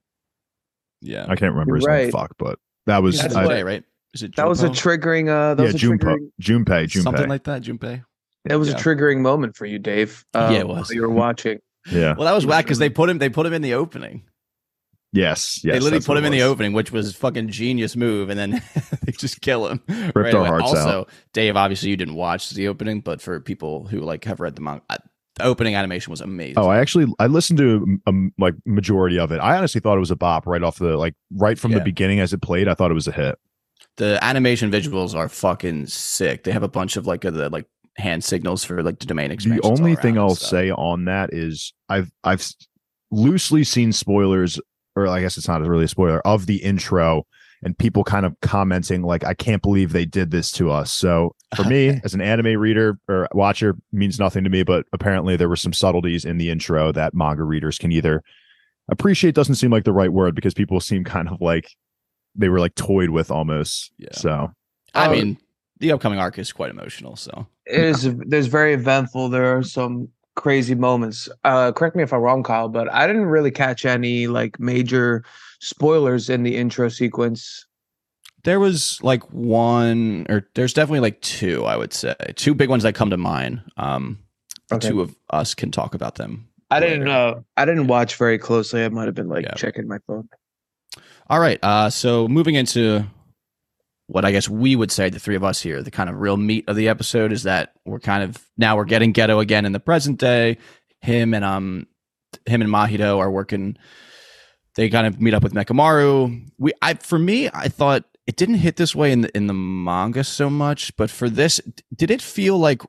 yeah. 1.00 1.22
I 1.24 1.36
can't 1.36 1.52
remember 1.52 1.70
You're 1.70 1.76
his 1.76 1.86
right. 1.86 2.02
name. 2.04 2.12
Fuck, 2.12 2.32
but 2.38 2.58
that 2.86 3.02
was 3.02 3.18
That's 3.20 3.34
I- 3.34 3.46
Junpei, 3.46 3.64
right? 3.64 3.82
Is 4.12 4.22
it 4.22 4.36
That 4.36 4.46
was 4.48 4.62
a 4.62 4.68
triggering. 4.68 5.28
Uh, 5.28 5.54
that 5.54 5.62
yeah, 5.64 5.72
was 5.72 5.82
a 5.82 5.86
Junpei, 5.86 5.98
triggering. 5.98 6.18
Junpei, 6.40 6.84
Junpei. 6.84 7.02
something 7.02 7.28
like 7.28 7.44
that. 7.44 7.62
Junpei. 7.62 8.04
That 8.44 8.58
was 8.58 8.68
Yeah. 8.68 8.74
a 8.74 8.78
triggering 8.78 9.20
moment 9.20 9.56
for 9.56 9.66
you, 9.66 9.78
Dave. 9.78 10.24
Um, 10.34 10.52
Yeah, 10.52 10.60
it 10.60 10.68
was. 10.68 10.88
while 10.88 10.94
You 10.94 11.02
were 11.02 11.08
watching. 11.24 11.60
yeah. 11.90 12.14
Well, 12.16 12.26
that 12.26 12.34
was 12.34 12.44
whack 12.46 12.64
because 12.64 12.78
they 12.78 12.90
put 12.90 13.08
him. 13.10 13.18
They 13.18 13.28
put 13.28 13.46
him 13.46 13.52
in 13.52 13.62
the 13.62 13.74
opening. 13.74 14.22
Yes, 15.12 15.60
yes. 15.62 15.74
they 15.74 15.78
literally 15.80 16.04
put 16.04 16.16
him 16.18 16.24
in 16.24 16.32
the 16.32 16.42
opening, 16.42 16.72
which 16.72 16.90
was 16.90 17.10
a 17.10 17.14
fucking 17.14 17.48
genius 17.48 17.94
move, 17.94 18.30
and 18.30 18.38
then 18.38 18.60
they 19.04 19.12
just 19.12 19.40
kill 19.40 19.68
him. 19.68 19.80
Ripped 20.12 20.34
our 20.34 20.40
away. 20.40 20.48
hearts 20.48 20.64
also, 20.70 21.00
out. 21.02 21.10
Dave, 21.32 21.56
obviously 21.56 21.90
you 21.90 21.96
didn't 21.96 22.16
watch 22.16 22.50
the 22.50 22.66
opening, 22.66 23.00
but 23.00 23.22
for 23.22 23.38
people 23.38 23.86
who 23.86 24.00
like 24.00 24.24
have 24.24 24.40
read 24.40 24.56
the 24.56 24.60
manga, 24.60 24.82
uh, 24.90 24.96
the 25.36 25.44
opening 25.44 25.76
animation 25.76 26.10
was 26.10 26.20
amazing. 26.20 26.58
Oh, 26.58 26.66
I 26.68 26.78
actually 26.78 27.06
I 27.20 27.28
listened 27.28 27.58
to 27.60 27.98
um, 28.08 28.32
like 28.38 28.54
majority 28.66 29.16
of 29.20 29.30
it. 29.30 29.38
I 29.38 29.56
honestly 29.56 29.80
thought 29.80 29.96
it 29.96 30.00
was 30.00 30.10
a 30.10 30.16
bop 30.16 30.48
right 30.48 30.62
off 30.64 30.78
the 30.80 30.96
like 30.96 31.14
right 31.32 31.58
from 31.60 31.70
Yeah. 31.70 31.78
the 31.78 31.84
beginning 31.84 32.18
as 32.18 32.32
it 32.32 32.42
played. 32.42 32.66
I 32.66 32.74
thought 32.74 32.90
it 32.90 32.94
was 32.94 33.06
a 33.08 33.12
hit. 33.12 33.38
the 33.98 34.18
animation 34.24 34.68
visuals 34.72 35.14
are 35.14 35.28
fucking 35.28 35.86
sick. 35.86 36.42
They 36.42 36.50
have 36.50 36.64
a 36.64 36.68
bunch 36.68 36.96
of 36.96 37.06
like 37.06 37.24
of 37.24 37.34
the 37.34 37.48
like 37.50 37.66
hand 37.96 38.24
signals 38.24 38.64
for 38.64 38.82
like 38.82 38.98
the 38.98 39.06
domain 39.06 39.30
experience. 39.30 39.64
The 39.64 39.70
only 39.72 39.94
thing 39.96 40.16
around 40.16 40.24
and 40.24 40.30
I'll 40.30 40.34
stuff. 40.34 40.50
say 40.50 40.70
on 40.70 41.04
that 41.06 41.32
is 41.32 41.72
I've 41.88 42.10
I've 42.24 42.46
loosely 43.10 43.64
seen 43.64 43.92
spoilers, 43.92 44.60
or 44.96 45.06
I 45.06 45.20
guess 45.20 45.36
it's 45.36 45.48
not 45.48 45.60
really 45.62 45.84
a 45.84 45.88
spoiler 45.88 46.20
of 46.26 46.46
the 46.46 46.56
intro, 46.56 47.26
and 47.62 47.76
people 47.78 48.04
kind 48.04 48.26
of 48.26 48.34
commenting 48.42 49.02
like, 49.02 49.24
"I 49.24 49.34
can't 49.34 49.62
believe 49.62 49.92
they 49.92 50.04
did 50.04 50.30
this 50.30 50.50
to 50.52 50.70
us." 50.70 50.90
So 50.92 51.34
for 51.56 51.64
me, 51.64 52.00
as 52.02 52.14
an 52.14 52.20
anime 52.20 52.58
reader 52.58 52.98
or 53.08 53.28
watcher, 53.32 53.76
means 53.92 54.18
nothing 54.18 54.42
to 54.44 54.50
me. 54.50 54.64
But 54.64 54.86
apparently, 54.92 55.36
there 55.36 55.48
were 55.48 55.56
some 55.56 55.72
subtleties 55.72 56.24
in 56.24 56.38
the 56.38 56.50
intro 56.50 56.90
that 56.92 57.14
manga 57.14 57.44
readers 57.44 57.78
can 57.78 57.92
either 57.92 58.22
appreciate. 58.88 59.34
Doesn't 59.34 59.54
seem 59.54 59.70
like 59.70 59.84
the 59.84 59.92
right 59.92 60.12
word 60.12 60.34
because 60.34 60.54
people 60.54 60.80
seem 60.80 61.04
kind 61.04 61.28
of 61.28 61.40
like 61.40 61.68
they 62.34 62.48
were 62.48 62.58
like 62.60 62.74
toyed 62.74 63.10
with 63.10 63.30
almost. 63.30 63.92
Yeah. 63.98 64.08
So 64.12 64.50
I 64.94 65.06
Oh. 65.08 65.12
mean, 65.12 65.38
the 65.78 65.92
upcoming 65.92 66.18
arc 66.18 66.38
is 66.38 66.52
quite 66.52 66.70
emotional. 66.70 67.16
So 67.16 67.46
It 67.66 67.80
is. 67.80 68.08
There's 68.26 68.46
very 68.46 68.74
eventful. 68.74 69.28
There 69.28 69.56
are 69.56 69.62
some 69.62 70.08
crazy 70.36 70.74
moments. 70.74 71.28
Uh, 71.44 71.72
correct 71.72 71.94
me 71.96 72.02
if 72.02 72.12
I'm 72.12 72.20
wrong, 72.20 72.42
Kyle, 72.42 72.68
but 72.68 72.92
I 72.92 73.06
didn't 73.06 73.26
really 73.26 73.50
catch 73.50 73.84
any 73.84 74.26
like 74.26 74.58
major 74.58 75.24
spoilers 75.60 76.28
in 76.30 76.42
the 76.42 76.56
intro 76.56 76.88
sequence. 76.88 77.66
there 78.42 78.60
was 78.60 79.00
like 79.02 79.22
one, 79.32 80.26
or 80.28 80.46
there's 80.54 80.74
definitely 80.74 81.00
like 81.00 81.20
two. 81.22 81.64
I 81.64 81.76
would 81.76 81.92
say 81.94 82.14
two 82.36 82.54
big 82.54 82.68
ones 82.68 82.82
that 82.82 82.94
come 82.94 83.10
to 83.10 83.16
mind. 83.16 83.62
Um, 83.76 84.18
the 84.68 84.76
Okay. 84.76 84.88
two 84.88 85.00
of 85.00 85.14
us 85.30 85.54
can 85.54 85.70
talk 85.70 85.94
about 85.94 86.16
them. 86.16 86.48
I 86.70 86.80
didn't. 86.80 87.00
later. 87.06 87.10
Uh, 87.12 87.40
I 87.56 87.64
didn't 87.64 87.86
watch 87.86 88.16
very 88.16 88.38
closely. 88.38 88.84
I 88.84 88.88
might 88.88 89.06
have 89.06 89.14
been 89.14 89.28
like 89.28 89.44
Yeah. 89.44 89.54
checking 89.54 89.86
my 89.88 89.98
phone. 90.06 90.28
All 91.30 91.38
right. 91.40 91.58
Uh, 91.62 91.88
so 91.90 92.26
moving 92.28 92.54
into 92.54 93.04
what 94.06 94.24
I 94.24 94.32
guess 94.32 94.48
we 94.48 94.76
would 94.76 94.90
say, 94.90 95.08
the 95.08 95.18
three 95.18 95.36
of 95.36 95.44
us 95.44 95.60
here, 95.60 95.82
the 95.82 95.90
kind 95.90 96.10
of 96.10 96.20
real 96.20 96.36
meat 96.36 96.64
of 96.68 96.76
the 96.76 96.88
episode 96.88 97.32
is 97.32 97.44
that 97.44 97.72
we're 97.84 98.00
kind 98.00 98.22
of 98.22 98.44
now 98.56 98.76
we're 98.76 98.84
getting 98.84 99.12
Geto 99.12 99.40
again 99.40 99.64
in 99.64 99.72
the 99.72 99.80
present 99.80 100.18
day. 100.18 100.58
Him 101.00 101.34
and 101.34 101.44
um, 101.44 101.86
him 102.46 102.62
and 102.62 102.70
Mahito 102.70 103.18
are 103.18 103.30
working. 103.30 103.76
They 104.74 104.88
kind 104.90 105.06
of 105.06 105.20
meet 105.20 105.34
up 105.34 105.42
with 105.42 105.54
Mechamaru. 105.54 106.50
We, 106.58 106.72
I, 106.82 106.94
for 106.94 107.18
me, 107.18 107.48
I 107.52 107.68
thought 107.68 108.04
it 108.26 108.36
didn't 108.36 108.56
hit 108.56 108.76
this 108.76 108.94
way 108.94 109.12
in 109.12 109.22
the 109.22 109.36
in 109.36 109.46
the 109.46 109.54
manga 109.54 110.24
so 110.24 110.50
much, 110.50 110.96
but 110.96 111.10
for 111.10 111.28
this, 111.28 111.60
did 111.94 112.10
it 112.10 112.22
feel 112.22 112.58
like 112.58 112.82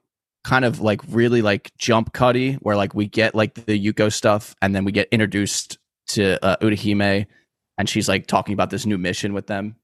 kind 0.44 0.66
of 0.66 0.80
like 0.80 1.02
really 1.10 1.42
like 1.42 1.72
jump 1.78 2.14
cutty, 2.14 2.54
where 2.56 2.76
like 2.76 2.94
we 2.94 3.08
get 3.08 3.36
like 3.36 3.54
the 3.54 3.80
Yuko 3.80 4.12
stuff, 4.12 4.56
and 4.62 4.76
then 4.76 4.86
we 4.86 4.92
get 4.92 5.08
introduced 5.12 5.78
to 6.08 6.44
uh, 6.44 6.58
Utahime, 6.58 7.26
and 7.78 7.90
she's 7.90 8.08
like 8.10 8.28
talking 8.28 8.54
about 8.54 8.70
this 8.70 8.86
new 8.86 8.98
mission 8.98 9.34
with 9.34 9.48
them. 9.48 9.76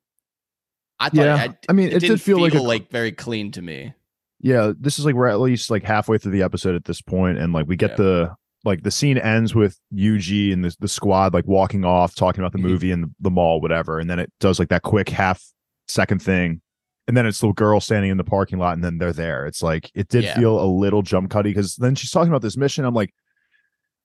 I 1.01 1.10
thought, 1.10 1.15
Yeah, 1.15 1.36
I, 1.36 1.55
I 1.70 1.74
mean, 1.74 1.88
it 1.88 1.91
did 1.93 2.01
didn't 2.01 2.17
feel 2.22 2.39
like 2.39 2.53
a- 2.53 2.62
like 2.62 2.89
very 2.89 3.12
clean 3.12 3.51
to 3.53 3.62
me. 3.62 3.93
yeah, 4.39 4.72
this 4.79 5.00
is 5.00 5.05
like 5.05 5.15
we're 5.15 5.27
at 5.27 5.39
least 5.39 5.70
like 5.70 5.84
halfway 5.84 6.17
through 6.17 6.31
the 6.31 6.43
episode 6.43 6.75
at 6.75 6.86
this 6.86 7.01
point, 7.01 7.38
and 7.38 7.53
like 7.53 7.67
we 7.67 7.75
get 7.75 7.91
Yeah. 7.91 7.96
the 7.98 8.36
like 8.63 8.84
the 8.84 8.91
scene 8.91 9.17
ends 9.17 9.55
with 9.55 9.79
Yuji 9.93 10.53
and 10.53 10.63
the 10.63 10.75
the 10.79 10.88
squad 10.88 11.34
like 11.34 11.48
walking 11.48 11.84
off, 11.84 12.13
talking 12.15 12.41
about 12.41 12.51
the 12.51 12.60
Mhm. 12.60 12.70
movie 12.72 12.91
and 12.91 13.03
the, 13.05 13.12
the 13.22 13.31
mall, 13.31 13.60
whatever, 13.62 14.00
and 14.00 14.10
then 14.10 14.20
it 14.20 14.31
does 14.39 14.60
like 14.60 14.70
that 14.70 14.84
quick 14.84 15.10
half 15.10 15.43
second 15.88 16.22
thing, 16.22 16.62
and 17.08 17.17
then 17.17 17.25
it's 17.25 17.39
the 17.39 17.51
girl 17.53 17.79
standing 17.79 18.12
in 18.12 18.17
the 18.17 18.24
parking 18.24 18.60
lot, 18.60 18.74
and 18.74 18.84
then 18.84 18.98
they're 19.00 19.13
there. 19.13 19.46
It's 19.48 19.62
like 19.63 19.89
it 19.96 20.08
did 20.10 20.24
Yeah. 20.25 20.36
feel 20.38 20.63
a 20.63 20.65
little 20.70 21.01
jump 21.01 21.29
cutty 21.31 21.50
because 21.50 21.75
then 21.77 21.96
she's 21.96 22.12
talking 22.12 22.29
about 22.29 22.41
this 22.43 22.55
mission. 22.58 22.86
I'm 22.86 22.93
like, 22.93 23.13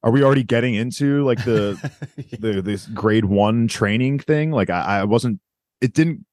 are 0.03 0.11
we 0.11 0.23
already 0.23 0.43
getting 0.45 0.75
into 0.75 1.25
like 1.25 1.45
the 1.45 1.77
the 2.41 2.63
this 2.63 2.87
grade 2.87 3.25
one 3.27 3.69
training 3.69 4.19
thing? 4.21 4.51
Like 4.53 4.71
I, 4.71 5.01
I 5.01 5.05
wasn't. 5.05 5.41
It 5.83 5.93
didn't 5.93 6.25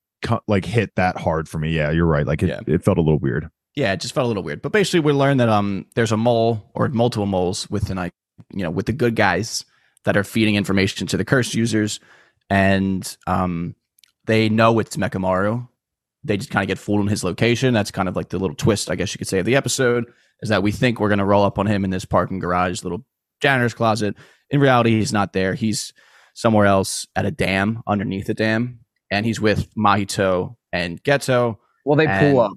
like 0.47 0.65
hit 0.65 0.95
that 0.95 1.17
hard 1.17 1.47
for 1.49 1.59
me. 1.59 1.71
Yeah, 1.71 1.91
you're 1.91 2.05
right. 2.05 2.25
Like 2.25 2.43
it, 2.43 2.49
Yeah. 2.49 2.59
it 2.67 2.83
felt 2.83 2.97
a 2.97 3.01
little 3.01 3.19
weird. 3.19 3.49
yeah, 3.75 3.93
it 3.93 3.99
just 3.99 4.13
felt 4.13 4.25
a 4.25 4.27
little 4.27 4.43
weird. 4.43 4.61
But 4.61 4.71
basically, 4.71 4.99
we 5.01 5.13
learned 5.13 5.39
that 5.39 5.49
um, 5.49 5.85
there's 5.95 6.11
a 6.11 6.17
mole 6.17 6.69
or 6.75 6.87
multiple 6.89 7.25
moles 7.25 7.69
within 7.69 7.97
like 7.97 8.13
you 8.53 8.63
know 8.63 8.71
with 8.71 8.85
the 8.85 8.93
good 8.93 9.15
guys 9.15 9.65
that 10.05 10.17
are 10.17 10.23
feeding 10.23 10.55
information 10.55 11.07
to 11.07 11.17
the 11.17 11.25
cursed 11.25 11.53
users, 11.55 11.99
and 12.49 13.17
um, 13.27 13.75
they 14.25 14.49
know 14.49 14.79
it's 14.79 14.95
Mechamaru, 14.97 15.67
they 16.23 16.37
just 16.37 16.49
kind 16.49 16.63
of 16.63 16.67
get 16.67 16.77
fooled 16.79 17.01
in 17.01 17.07
his 17.07 17.23
location. 17.23 17.73
That's 17.73 17.91
kind 17.91 18.09
of 18.09 18.15
like 18.15 18.29
the 18.29 18.39
little 18.39 18.55
twist, 18.55 18.89
I 18.91 18.95
guess 18.95 19.13
you 19.13 19.17
could 19.17 19.27
say, 19.27 19.39
of 19.39 19.45
the 19.45 19.55
episode 19.55 20.05
is 20.41 20.49
that 20.49 20.63
we 20.63 20.71
think 20.71 20.99
we're 20.99 21.09
going 21.09 21.19
to 21.19 21.25
roll 21.25 21.43
up 21.43 21.57
on 21.57 21.67
him 21.67 21.83
in 21.85 21.89
this 21.89 22.05
parking 22.05 22.39
garage, 22.39 22.83
little 22.83 23.05
janitor's 23.41 23.73
closet. 23.73 24.15
In 24.49 24.59
reality, 24.59 24.91
he's 24.91 25.13
not 25.13 25.31
there. 25.33 25.53
He's 25.53 25.93
somewhere 26.33 26.65
else 26.65 27.07
at 27.15 27.25
a 27.25 27.31
dam 27.31 27.81
underneath 27.87 28.27
the 28.27 28.33
dam, 28.33 28.79
and 29.13 29.25
he's 29.25 29.39
with 29.39 29.73
Mahito 29.75 30.55
and 30.71 31.01
Geto. 31.03 31.57
Well, 31.85 31.95
they 31.97 32.07
And- 32.07 32.33
pull 32.35 32.41
up. 32.41 32.53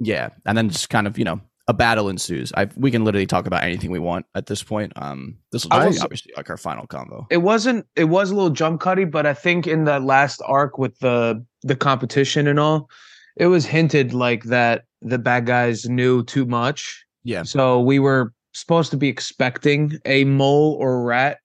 Yeah, 0.00 0.30
and 0.44 0.58
then 0.58 0.68
just 0.70 0.90
kind 0.90 1.06
of 1.06 1.18
you 1.18 1.24
know 1.24 1.40
a 1.68 1.72
battle 1.72 2.08
ensues. 2.08 2.52
I 2.56 2.68
we 2.76 2.90
can 2.90 3.04
literally 3.04 3.26
talk 3.26 3.46
about 3.46 3.62
anything 3.62 3.90
we 3.90 3.98
want 4.00 4.26
at 4.34 4.46
this 4.46 4.62
point. 4.62 4.92
Um, 4.96 5.38
this 5.52 5.64
will 5.64 5.72
I- 5.72 5.86
obviously 5.86 6.32
like 6.36 6.50
our 6.50 6.56
final 6.56 6.86
combo. 6.86 7.26
It 7.30 7.38
wasn't. 7.38 7.86
It 7.96 8.04
was 8.04 8.30
a 8.30 8.34
little 8.34 8.50
jump 8.50 8.80
cutty, 8.80 9.04
but 9.04 9.24
I 9.24 9.34
think 9.34 9.66
in 9.66 9.84
that 9.84 10.02
last 10.02 10.42
arc 10.46 10.78
with 10.78 10.98
the 10.98 11.44
the 11.62 11.76
competition 11.76 12.46
and 12.48 12.58
all, 12.58 12.90
it 13.36 13.46
was 13.46 13.64
hinted 13.64 14.12
like 14.12 14.44
that 14.44 14.84
the 15.00 15.18
bad 15.18 15.46
guys 15.46 15.88
knew 15.88 16.24
too 16.24 16.44
much. 16.44 17.04
Yeah, 17.22 17.42
So 17.44 17.80
we 17.80 17.98
were 17.98 18.32
supposed 18.52 18.90
to 18.90 18.96
be 18.98 19.08
expecting 19.08 19.98
a 20.04 20.24
mole 20.24 20.76
or 20.78 21.02
rat. 21.04 21.38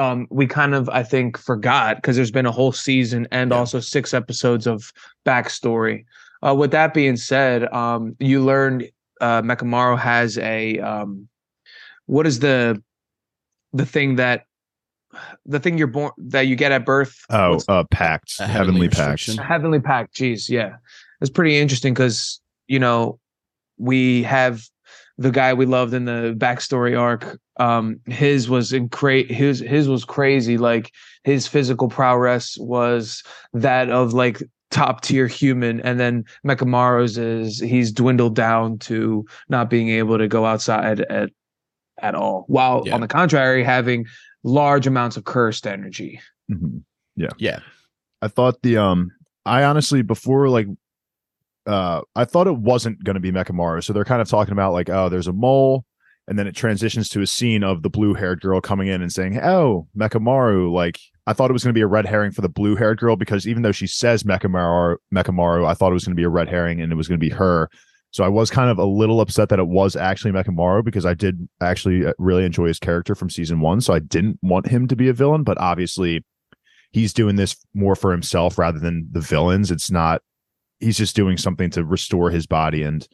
Um, 0.00 0.26
we 0.30 0.46
kind 0.46 0.74
of, 0.74 0.88
I 0.88 1.02
think, 1.02 1.36
forgot 1.36 1.96
because 1.96 2.16
there's 2.16 2.30
been 2.30 2.46
a 2.46 2.50
whole 2.52 2.72
season 2.72 3.28
and 3.30 3.50
Yeah. 3.50 3.58
also 3.58 3.80
six 3.80 4.14
episodes 4.14 4.66
of 4.66 4.92
backstory. 5.26 6.04
Uh, 6.42 6.54
with 6.54 6.70
that 6.70 6.94
being 6.94 7.16
said, 7.18 7.70
um, 7.72 8.16
you 8.18 8.42
learned 8.42 8.88
uh, 9.20 9.42
Mechamaru 9.42 9.98
has 9.98 10.38
a 10.38 10.78
um, 10.78 11.28
what 12.06 12.26
is 12.26 12.38
the 12.38 12.82
the 13.74 13.84
thing 13.84 14.16
that 14.16 14.46
the 15.44 15.60
thing 15.60 15.76
you're 15.76 15.86
born 15.86 16.12
that 16.16 16.46
you 16.46 16.56
get 16.56 16.72
at 16.72 16.86
birth? 16.86 17.14
Oh, 17.28 17.50
What's- 17.50 17.68
uh, 17.68 17.84
pact, 17.90 18.36
A 18.40 18.46
heavenly, 18.46 18.86
heavenly 18.86 18.88
pact. 18.88 19.26
Heavenly 19.38 19.80
Pact. 19.80 20.14
Jeez, 20.16 20.48
yeah, 20.48 20.76
it's 21.20 21.30
pretty 21.30 21.58
interesting 21.58 21.92
because 21.92 22.40
you 22.68 22.78
know 22.78 23.18
we 23.76 24.22
have 24.22 24.62
the 25.20 25.30
guy 25.30 25.52
we 25.52 25.66
loved 25.66 25.92
in 25.94 26.06
the 26.06 26.34
backstory 26.36 26.98
arc. 26.98 27.38
Um, 27.58 28.00
his 28.06 28.48
was 28.48 28.72
in 28.72 28.88
cra- 28.88 29.30
his 29.32 29.60
his 29.60 29.86
was 29.86 30.04
crazy. 30.04 30.56
Like 30.56 30.90
his 31.24 31.46
physical 31.46 31.88
prowess 31.88 32.56
was 32.58 33.22
that 33.52 33.90
of 33.90 34.14
like 34.14 34.42
top 34.70 35.02
tier 35.02 35.26
human, 35.26 35.80
and 35.82 36.00
then 36.00 36.24
Mechamaru's 36.44 37.18
is 37.18 37.60
he's 37.60 37.92
dwindled 37.92 38.34
down 38.34 38.78
to 38.78 39.26
not 39.50 39.68
being 39.68 39.90
able 39.90 40.16
to 40.16 40.26
go 40.26 40.46
outside 40.46 41.00
at 41.02 41.30
at 41.98 42.14
all. 42.14 42.44
While 42.48 42.84
Yeah. 42.86 42.94
on 42.94 43.02
the 43.02 43.08
contrary, 43.08 43.62
having 43.62 44.06
large 44.42 44.86
amounts 44.86 45.18
of 45.18 45.24
cursed 45.24 45.66
energy. 45.66 46.18
Mhm. 46.50 46.82
yeah, 47.38 47.58
I 48.22 48.28
thought 48.28 48.62
the 48.62 48.78
um 48.78 49.10
I 49.44 49.64
honestly 49.64 50.00
before 50.00 50.48
like 50.48 50.66
uh 51.66 52.00
I 52.14 52.24
thought 52.24 52.46
it 52.46 52.56
wasn't 52.56 53.02
going 53.04 53.14
to 53.14 53.20
be 53.20 53.32
Mechamaru. 53.32 53.84
So 53.84 53.92
they're 53.92 54.04
kind 54.04 54.22
of 54.22 54.28
talking 54.28 54.52
about 54.52 54.72
like 54.72 54.88
oh 54.88 55.08
there's 55.08 55.28
a 55.28 55.32
mole 55.32 55.84
and 56.30 56.38
then 56.38 56.46
it 56.46 56.54
transitions 56.54 57.08
to 57.08 57.22
a 57.22 57.26
scene 57.26 57.64
of 57.64 57.82
the 57.82 57.90
blue-haired 57.90 58.40
girl 58.40 58.60
coming 58.60 58.86
in 58.86 59.02
and 59.02 59.12
saying, 59.12 59.40
"Oh, 59.40 59.88
Mechamaru." 59.98 60.72
Like 60.72 61.00
I 61.26 61.32
thought 61.32 61.50
it 61.50 61.52
was 61.52 61.64
going 61.64 61.74
to 61.74 61.78
be 61.78 61.82
a 61.82 61.88
red 61.88 62.06
herring 62.06 62.30
for 62.30 62.40
the 62.40 62.48
blue-haired 62.48 63.00
girl 63.00 63.16
because 63.16 63.48
even 63.48 63.62
though 63.62 63.72
she 63.72 63.88
says 63.88 64.22
Mechamaru, 64.22 64.96
Mechamaru, 65.12 65.66
I 65.66 65.74
thought 65.74 65.90
it 65.90 65.94
was 65.94 66.04
going 66.04 66.14
to 66.14 66.20
be 66.20 66.24
a 66.24 66.30
red 66.30 66.48
herring 66.48 66.80
and 66.80 66.92
it 66.92 66.94
was 66.94 67.08
going 67.08 67.18
to 67.18 67.26
be 67.26 67.34
her. 67.34 67.68
So 68.12 68.22
I 68.22 68.28
was 68.28 68.48
kind 68.48 68.70
of 68.70 68.78
a 68.78 68.84
little 68.84 69.20
upset 69.20 69.48
that 69.48 69.58
it 69.58 69.66
was 69.66 69.96
actually 69.96 70.30
Mechamaru 70.30 70.84
because 70.84 71.04
I 71.04 71.14
did 71.14 71.48
actually 71.60 72.06
uh, 72.06 72.12
really 72.18 72.44
enjoy 72.44 72.66
his 72.66 72.78
character 72.78 73.16
from 73.16 73.28
season 73.28 73.60
1, 73.60 73.80
so 73.80 73.92
I 73.92 73.98
didn't 73.98 74.38
want 74.42 74.68
him 74.68 74.86
to 74.88 74.96
be 74.96 75.08
a 75.08 75.12
villain, 75.12 75.42
but 75.42 75.58
obviously 75.58 76.24
he's 76.92 77.12
doing 77.12 77.36
this 77.36 77.56
more 77.74 77.94
for 77.94 78.12
himself 78.12 78.58
rather 78.58 78.78
than 78.78 79.08
the 79.10 79.20
villains. 79.20 79.70
It's 79.70 79.90
not 79.90 80.22
he's 80.80 80.96
just 80.98 81.14
doing 81.16 81.36
something 81.36 81.70
to 81.70 81.84
restore 81.84 82.30
his 82.30 82.46
body. 82.46 82.82
And 82.82 83.06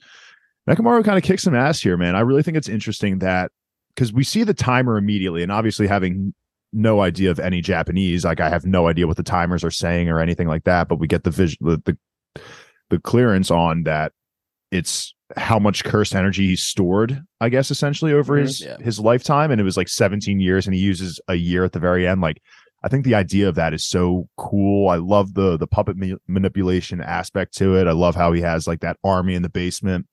Nakamura 0.68 1.04
kind 1.04 1.18
of 1.18 1.24
kicks 1.24 1.42
some 1.42 1.54
ass 1.54 1.80
here, 1.80 1.96
man. 1.96 2.16
I 2.16 2.20
really 2.20 2.42
think 2.42 2.56
it's 2.56 2.68
interesting 2.68 3.18
that 3.20 3.50
because 3.94 4.12
we 4.12 4.24
see 4.24 4.42
the 4.44 4.54
timer 4.54 4.96
immediately, 4.96 5.42
and 5.42 5.50
obviously 5.52 5.86
having 5.86 6.34
no 6.72 7.00
idea 7.00 7.30
of 7.30 7.38
any 7.40 7.60
Japanese, 7.60 8.24
like 8.24 8.40
I 8.40 8.48
have 8.48 8.66
no 8.66 8.88
idea 8.88 9.06
what 9.06 9.16
the 9.16 9.22
timers 9.22 9.64
are 9.64 9.70
saying 9.70 10.08
or 10.08 10.20
anything 10.20 10.48
like 10.48 10.64
that, 10.64 10.88
but 10.88 10.98
we 10.98 11.06
get 11.06 11.24
the 11.24 11.30
vision 11.30 11.58
the, 11.60 11.80
the 11.84 12.42
the 12.90 12.98
clearance 13.00 13.50
on 13.50 13.82
that 13.84 14.12
it's 14.70 15.14
how 15.36 15.58
much 15.58 15.82
cursed 15.84 16.14
energy 16.14 16.46
he's 16.48 16.62
stored, 16.62 17.20
I 17.40 17.48
guess, 17.48 17.70
essentially 17.70 18.12
over 18.12 18.36
Mhm. 18.36 18.42
his 18.42 18.60
Yeah. 18.60 18.76
his 18.80 19.00
lifetime. 19.00 19.50
And 19.50 19.60
it 19.60 19.64
was 19.64 19.76
like 19.76 19.88
17 19.88 20.38
years, 20.40 20.66
and 20.66 20.74
he 20.74 20.80
uses 20.80 21.20
a 21.28 21.34
year 21.34 21.64
at 21.64 21.72
the 21.72 21.80
very 21.80 22.06
end. 22.06 22.20
Like 22.20 22.40
I 22.82 22.88
think 22.88 23.04
the 23.04 23.14
idea 23.14 23.48
of 23.48 23.54
that 23.56 23.74
is 23.74 23.84
so 23.84 24.28
cool. 24.36 24.88
I 24.88 24.96
love 24.96 25.34
the 25.34 25.56
the 25.56 25.66
puppet 25.66 25.96
ma- 25.96 26.16
manipulation 26.28 27.00
aspect 27.00 27.56
to 27.58 27.76
it. 27.76 27.86
I 27.86 27.92
love 27.92 28.14
how 28.14 28.32
he 28.32 28.40
has 28.42 28.66
like 28.66 28.80
that 28.80 28.98
army 29.02 29.34
in 29.34 29.42
the 29.42 29.48
basement. 29.48 30.06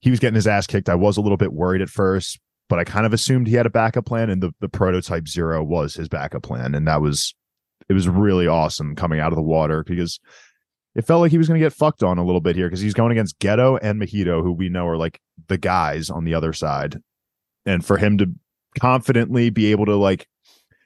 He 0.00 0.10
was 0.10 0.20
getting 0.20 0.34
his 0.34 0.46
ass 0.46 0.66
kicked. 0.66 0.88
I 0.88 0.94
was 0.94 1.16
a 1.16 1.20
little 1.20 1.36
bit 1.36 1.52
worried 1.52 1.82
at 1.82 1.88
first, 1.88 2.38
but 2.68 2.78
I 2.78 2.84
kind 2.84 3.06
of 3.06 3.12
assumed 3.12 3.46
he 3.46 3.54
had 3.54 3.66
a 3.66 3.70
backup 3.70 4.06
plan, 4.06 4.30
and 4.30 4.42
the 4.42 4.52
the 4.60 4.68
prototype 4.68 5.28
zero 5.28 5.62
was 5.62 5.94
his 5.94 6.08
backup 6.08 6.42
plan, 6.42 6.74
and 6.74 6.88
that 6.88 7.00
was 7.00 7.34
it 7.88 7.92
was 7.92 8.08
really 8.08 8.46
awesome 8.46 8.96
coming 8.96 9.20
out 9.20 9.32
of 9.32 9.36
the 9.36 9.42
water 9.42 9.84
because 9.86 10.18
it 10.94 11.06
felt 11.06 11.20
like 11.20 11.30
he 11.30 11.38
was 11.38 11.48
going 11.48 11.60
to 11.60 11.64
get 11.64 11.72
fucked 11.72 12.02
on 12.02 12.18
a 12.18 12.24
little 12.24 12.40
bit 12.40 12.56
here 12.56 12.66
because 12.66 12.80
he's 12.80 12.94
going 12.94 13.12
against 13.12 13.38
Geto 13.38 13.78
and 13.82 14.00
Mahito, 14.00 14.42
who 14.42 14.52
we 14.52 14.68
know 14.68 14.86
are 14.86 14.96
like 14.96 15.20
the 15.48 15.58
guys 15.58 16.08
on 16.08 16.24
the 16.24 16.34
other 16.34 16.52
side, 16.52 17.00
and 17.66 17.84
for 17.84 17.98
him 17.98 18.18
to 18.18 18.32
confidently 18.78 19.50
be 19.50 19.70
able 19.70 19.86
to 19.86 19.96
like 19.96 20.26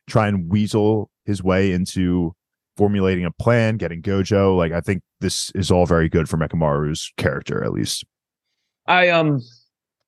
try 0.09 0.29
and 0.29 0.51
weasel 0.51 1.11
his 1.25 1.43
way 1.43 1.73
into 1.73 2.35
formulating 2.77 3.25
a 3.25 3.31
plan, 3.33 3.77
getting 3.77 4.01
Gojo. 4.01 4.57
Like 4.57 4.73
I 4.73 4.81
think 4.81 5.03
this 5.21 5.51
is 5.55 5.71
all 5.71 5.85
very 5.85 6.09
good 6.09 6.29
for 6.29 6.37
Mechamaru's 6.37 7.13
character, 7.17 7.63
at 7.63 7.73
least. 7.73 8.05
I 8.87 9.11
um 9.11 9.41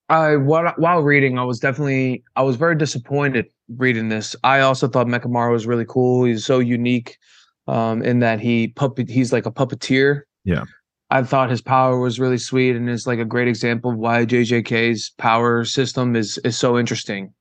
I 0.08 0.36
while 0.36 0.72
while 0.76 1.02
reading, 1.02 1.38
I 1.38 1.44
was 1.44 1.60
definitely 1.60 2.24
I 2.36 2.42
was 2.42 2.56
very 2.56 2.76
disappointed 2.76 3.46
reading 3.76 4.08
this. 4.08 4.34
I 4.42 4.60
also 4.60 4.88
thought 4.88 5.06
Mechamaru 5.06 5.52
was 5.52 5.66
really 5.66 5.84
cool. 5.84 6.24
He's 6.24 6.46
so 6.46 6.58
unique 6.58 7.18
um 7.66 8.02
in 8.02 8.20
that 8.20 8.40
he 8.40 8.68
puppet 8.68 9.10
he's 9.10 9.32
like 9.32 9.46
a 9.46 9.52
puppeteer. 9.52 10.22
Yeah. 10.44 10.64
I 11.12 11.24
thought 11.24 11.50
his 11.50 11.60
power 11.60 11.98
was 11.98 12.20
really 12.20 12.38
sweet 12.38 12.76
and 12.76 12.88
is 12.88 13.04
like 13.06 13.18
a 13.18 13.24
great 13.24 13.48
example 13.48 13.90
of 13.90 13.98
why 13.98 14.24
JJK's 14.24 15.10
power 15.18 15.64
system 15.64 16.14
is 16.14 16.38
is 16.38 16.56
so 16.56 16.78
interesting. 16.78 17.34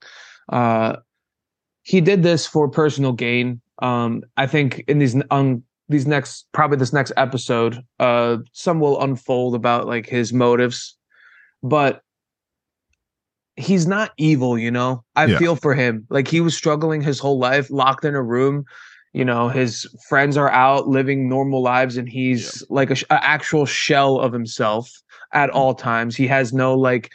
Uh 0.51 0.98
he 1.89 2.01
did 2.01 2.22
this 2.22 2.46
for 2.46 2.69
personal 2.69 3.13
gain. 3.13 3.60
Um 3.81 4.24
I 4.38 4.46
think 4.48 4.84
in 4.88 5.00
these 5.00 5.15
um 5.31 5.63
these 5.89 6.05
next 6.05 6.46
probably 6.51 6.77
this 6.77 6.93
next 6.93 7.12
episode, 7.17 7.81
uh 8.00 8.38
some 8.53 8.79
will 8.79 9.01
unfold 9.01 9.55
about 9.55 9.88
like 9.88 10.08
his 10.08 10.31
motives 10.31 10.96
but 11.63 12.01
he's 13.55 13.86
not 13.86 14.12
evil, 14.17 14.58
you 14.58 14.72
know. 14.72 15.03
I 15.15 15.25
Yeah. 15.25 15.38
feel 15.39 15.55
for 15.55 15.74
him. 15.74 16.05
Like 16.10 16.27
he 16.27 16.39
was 16.41 16.55
struggling 16.55 17.01
his 17.01 17.19
whole 17.19 17.38
life, 17.39 17.69
locked 17.69 18.05
in 18.05 18.15
a 18.15 18.24
room. 18.24 18.63
You 19.12 19.25
know, 19.25 19.50
his 19.50 19.88
friends 20.08 20.38
are 20.38 20.51
out 20.51 20.88
living 20.88 21.27
normal 21.27 21.62
lives, 21.62 21.98
and 21.98 22.08
he's 22.08 22.63
like 22.69 22.91
a, 22.91 22.98
a 23.10 23.19
actual 23.25 23.65
shell 23.65 24.19
of 24.19 24.31
himself 24.31 24.89
at 25.34 25.50
all 25.50 25.74
times. 25.74 26.15
He 26.15 26.27
has 26.27 26.53
no 26.53 26.75
like, 26.75 27.10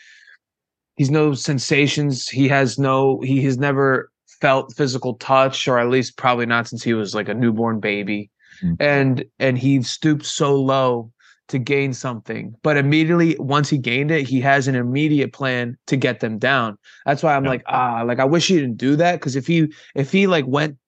he's 0.96 1.10
no 1.10 1.32
sensations. 1.34 2.28
He 2.28 2.48
has 2.48 2.78
no. 2.78 3.20
He 3.20 3.42
has 3.44 3.56
never 3.56 4.10
felt 4.40 4.74
physical 4.74 5.14
touch, 5.14 5.66
or 5.68 5.78
at 5.78 5.88
least 5.88 6.16
probably 6.16 6.46
not 6.46 6.68
since 6.68 6.82
he 6.82 6.94
was 6.94 7.14
like 7.14 7.28
a 7.28 7.34
newborn 7.34 7.80
baby. 7.80 8.30
Mm. 8.62 8.76
And 8.80 9.24
and 9.38 9.58
he 9.58 9.82
stooped 9.82 10.24
so 10.26 10.54
low 10.60 11.10
to 11.48 11.58
gain 11.58 11.92
something. 11.92 12.54
But 12.62 12.76
immediately 12.76 13.36
once 13.38 13.68
he 13.68 13.78
gained 13.78 14.10
it, 14.10 14.26
he 14.26 14.40
has 14.40 14.66
an 14.66 14.74
immediate 14.74 15.32
plan 15.32 15.76
to 15.88 15.96
get 15.96 16.20
them 16.20 16.38
down. 16.38 16.78
That's 17.04 17.22
why 17.22 17.34
I'm 17.34 17.44
Yeah. 17.44 17.50
like, 17.50 17.62
ah, 17.66 18.02
like 18.06 18.18
I 18.18 18.24
wish 18.24 18.48
he 18.48 18.54
didn't 18.56 18.78
do 18.78 18.96
that. 18.96 19.20
Cause 19.20 19.36
if 19.36 19.46
he 19.46 19.72
if 19.94 20.10
he 20.10 20.26
like 20.26 20.46
went 20.46 20.78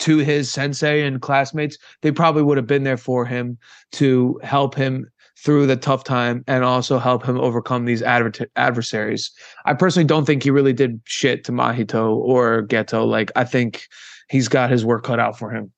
to 0.00 0.18
his 0.18 0.50
sensei 0.50 1.02
and 1.06 1.20
classmates, 1.22 1.78
they 2.02 2.10
probably 2.10 2.42
would 2.42 2.56
have 2.56 2.66
been 2.66 2.82
there 2.82 2.96
for 2.96 3.24
him 3.24 3.58
to 3.92 4.40
help 4.42 4.74
him 4.74 5.06
through 5.38 5.66
the 5.66 5.76
tough 5.76 6.04
time 6.04 6.44
and 6.46 6.64
also 6.64 6.98
help 6.98 7.24
him 7.24 7.38
overcome 7.40 7.84
these 7.84 8.02
adver- 8.02 8.48
adversaries. 8.56 9.30
I 9.64 9.74
personally 9.74 10.06
don't 10.06 10.24
think 10.24 10.42
he 10.42 10.50
really 10.50 10.72
did 10.72 11.00
shit 11.04 11.44
to 11.44 11.52
Mahito 11.52 12.16
or 12.16 12.66
Geto. 12.66 13.06
Like 13.06 13.30
I 13.36 13.44
think 13.44 13.86
he's 14.30 14.48
got 14.48 14.70
his 14.70 14.84
work 14.84 15.04
cut 15.04 15.18
out 15.20 15.38
for 15.38 15.50
him. 15.50 15.72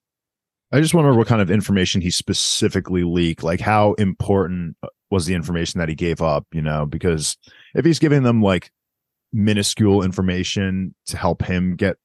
I 0.72 0.80
just 0.80 0.94
wonder 0.94 1.14
what 1.14 1.26
kind 1.26 1.40
of 1.40 1.50
information 1.50 2.00
he 2.00 2.10
specifically 2.10 3.04
leaked. 3.04 3.42
Like, 3.44 3.60
how 3.60 3.92
important 3.94 4.76
was 5.10 5.24
the 5.26 5.34
information 5.34 5.78
that 5.78 5.88
he 5.88 5.94
gave 5.94 6.20
up? 6.20 6.44
You 6.52 6.60
know, 6.60 6.86
because 6.86 7.36
if 7.74 7.84
he's 7.84 7.98
giving 8.00 8.24
them 8.24 8.42
like 8.42 8.70
minuscule 9.32 10.02
information 10.02 10.94
to 11.06 11.16
help 11.16 11.42
him 11.42 11.76
get 11.76 11.96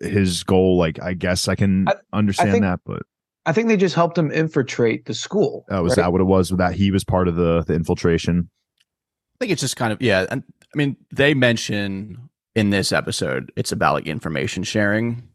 his 0.00 0.42
goal, 0.42 0.76
like 0.76 1.00
I 1.02 1.14
guess 1.14 1.48
I 1.48 1.54
can 1.54 1.88
I- 1.88 1.94
understand 2.12 2.50
think- 2.52 2.62
that. 2.64 2.80
But 2.84 3.02
I 3.46 3.52
think 3.52 3.68
they 3.68 3.76
just 3.76 3.94
helped 3.94 4.18
him 4.18 4.30
infiltrate 4.30 5.06
the 5.06 5.14
school. 5.14 5.64
Oh, 5.70 5.82
was 5.82 5.90
right? 5.92 6.04
that 6.04 6.12
what 6.12 6.20
it 6.20 6.24
was? 6.24 6.50
That 6.50 6.74
he 6.74 6.90
was 6.90 7.04
part 7.04 7.26
of 7.28 7.36
the 7.36 7.62
the 7.66 7.74
infiltration? 7.74 8.50
I 8.80 9.36
think 9.44 9.52
it's 9.52 9.62
just 9.62 9.76
kind 9.76 9.92
of 9.92 10.02
yeah. 10.02 10.26
And 10.30 10.42
I 10.62 10.76
mean, 10.76 10.96
they 11.12 11.34
mention 11.34 12.28
in 12.54 12.70
this 12.70 12.92
episode 12.92 13.50
it's 13.56 13.72
about 13.72 13.94
like 13.94 14.06
information 14.06 14.62
sharing, 14.62 15.28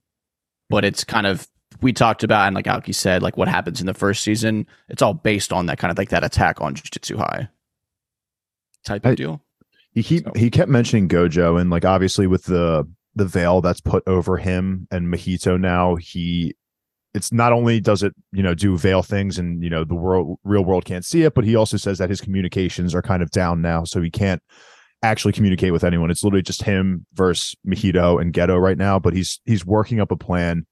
but 0.70 0.86
it's 0.86 1.04
kind 1.04 1.26
of 1.26 1.48
we 1.82 1.92
talked 1.92 2.24
about 2.24 2.46
and 2.48 2.56
like 2.56 2.68
Alki 2.68 2.94
said, 2.94 3.22
like 3.24 3.38
what 3.38 3.48
happens 3.48 3.80
in 3.82 3.88
the 3.88 3.94
first 3.94 4.22
season, 4.24 4.68
it's 4.88 5.02
all 5.02 5.14
based 5.14 5.52
on 5.52 5.66
that 5.66 5.78
kind 5.78 5.92
of 5.92 5.98
like 5.98 6.10
that 6.10 6.24
attack 6.24 6.62
on 6.62 6.76
Jujutsu 6.76 7.18
High 7.18 7.50
type 8.86 9.04
of 9.06 9.12
I- 9.12 9.16
deal. 9.16 9.42
He 9.94 10.04
keep 10.04 10.26
So- 10.26 10.32
he 10.36 10.50
kept 10.52 10.70
mentioning 10.70 11.08
Gojo 11.10 11.60
and 11.60 11.70
like 11.70 11.86
obviously 11.86 12.28
with 12.28 12.44
the 12.46 12.88
the 13.16 13.26
veil 13.26 13.62
that's 13.62 13.80
put 13.82 14.04
over 14.08 14.38
him 14.38 14.88
and 14.92 15.08
Mahito 15.08 15.60
now 15.60 15.96
he 15.96 16.54
it's 17.16 17.32
not 17.32 17.54
only 17.54 17.80
does 17.80 18.04
it 18.04 18.14
you 18.32 18.44
know 18.44 18.54
do 18.54 18.78
veil 18.78 19.02
things 19.02 19.40
and 19.40 19.64
you 19.64 19.70
know 19.70 19.84
the 19.84 19.96
world 19.96 20.38
real 20.44 20.66
world 20.66 20.86
can't 20.86 21.06
see 21.06 21.24
it 21.24 21.34
but 21.34 21.44
he 21.46 21.56
also 21.56 21.78
says 21.78 21.98
that 21.98 22.10
his 22.10 22.22
communications 22.22 22.94
are 22.94 23.02
kind 23.02 23.24
of 23.24 23.32
down 23.32 23.62
now 23.62 23.84
so 23.84 24.02
he 24.02 24.12
can't 24.12 24.44
actually 25.04 25.34
communicate 25.34 25.72
with 25.72 25.84
anyone. 25.84 26.10
It's 26.10 26.24
literally 26.24 26.42
just 26.42 26.64
him 26.64 27.06
versus 27.14 27.56
Mahito 27.68 28.20
and 28.20 28.34
Geto 28.34 28.60
right 28.60 28.78
now 28.78 29.00
but 29.00 29.14
he's 29.14 29.40
he's 29.46 29.66
working 29.66 30.00
up 30.00 30.12
a 30.12 30.18
plan 30.18 30.66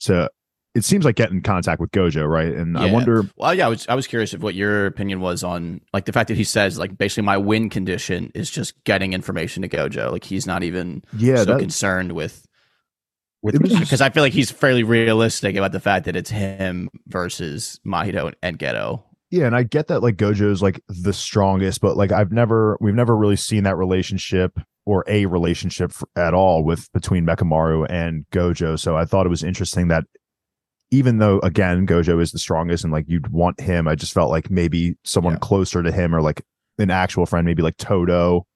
to 0.00 0.30
it 0.74 0.84
seems 0.84 1.04
like 1.04 1.16
get 1.16 1.30
in 1.30 1.42
contact 1.42 1.80
with 1.80 1.90
Gojo 1.90 2.28
right? 2.28 2.52
And 2.54 2.78
I 2.78 2.90
wonder 2.92 3.24
Well, 3.36 3.54
yeah, 3.54 3.66
I 3.66 3.68
was 3.68 3.86
I 3.88 3.94
was 3.94 4.06
curious 4.06 4.32
of 4.32 4.42
what 4.42 4.54
your 4.54 4.86
opinion 4.86 5.20
was 5.20 5.42
on 5.42 5.80
like 5.92 6.04
the 6.04 6.12
fact 6.12 6.28
that 6.28 6.36
he 6.36 6.44
says 6.44 6.78
like 6.78 6.96
basically 6.96 7.24
my 7.24 7.36
win 7.36 7.68
condition 7.68 8.30
is 8.34 8.50
just 8.50 8.72
getting 8.84 9.12
information 9.12 9.62
to 9.62 9.68
Gojo. 9.68 10.12
Like 10.12 10.24
he's 10.24 10.46
not 10.46 10.62
even 10.62 11.04
yeah 11.16 11.36
so 11.36 11.44
that, 11.46 11.58
concerned 11.60 12.12
with 12.12 12.32
with 12.32 12.42
It 12.42 12.42
was 12.42 12.44
just- 12.44 12.46
because 13.42 14.00
I 14.00 14.10
feel 14.10 14.22
like 14.22 14.32
he's 14.32 14.50
fairly 14.50 14.82
realistic 14.82 15.56
about 15.56 15.72
the 15.72 15.80
fact 15.80 16.04
that 16.06 16.16
it's 16.16 16.30
him 16.30 16.88
versus 17.06 17.80
Mahito 17.86 18.32
and 18.42 18.58
Geto. 18.58 19.02
Yeah, 19.30 19.46
and 19.46 19.54
I 19.54 19.62
get 19.62 19.88
that 19.88 20.02
like 20.02 20.16
Gojo's 20.16 20.62
like 20.62 20.80
the 20.88 21.12
strongest, 21.12 21.80
but 21.80 21.96
like 21.96 22.12
I've 22.12 22.32
never 22.32 22.76
we've 22.80 22.94
never 22.94 23.16
really 23.16 23.36
seen 23.36 23.64
that 23.64 23.76
relationship 23.76 24.58
or 24.86 25.04
a 25.06 25.26
relationship 25.26 25.90
f- 25.90 26.04
at 26.16 26.32
all 26.32 26.64
with 26.64 26.90
between 26.92 27.26
Mechamaru 27.26 27.86
and 27.90 28.24
Gojo. 28.32 28.78
So 28.78 28.96
I 28.96 29.04
thought 29.04 29.26
it 29.26 29.28
was 29.30 29.44
interesting 29.44 29.88
that 29.88 30.04
even 30.90 31.18
though 31.18 31.40
again 31.40 31.86
Gojo 31.86 32.22
is 32.22 32.32
the 32.32 32.38
strongest 32.38 32.84
and 32.84 32.92
like 32.92 33.04
you'd 33.06 33.28
want 33.28 33.60
him, 33.60 33.86
I 33.86 33.94
just 33.94 34.14
felt 34.14 34.30
like 34.30 34.50
maybe 34.50 34.96
someone 35.04 35.34
Yeah. 35.34 35.40
closer 35.40 35.82
to 35.82 35.92
him 35.92 36.14
or 36.14 36.22
like 36.22 36.42
an 36.78 36.90
actual 36.90 37.26
friend, 37.26 37.44
maybe 37.44 37.62
like 37.62 37.76
Todo, 37.76 38.46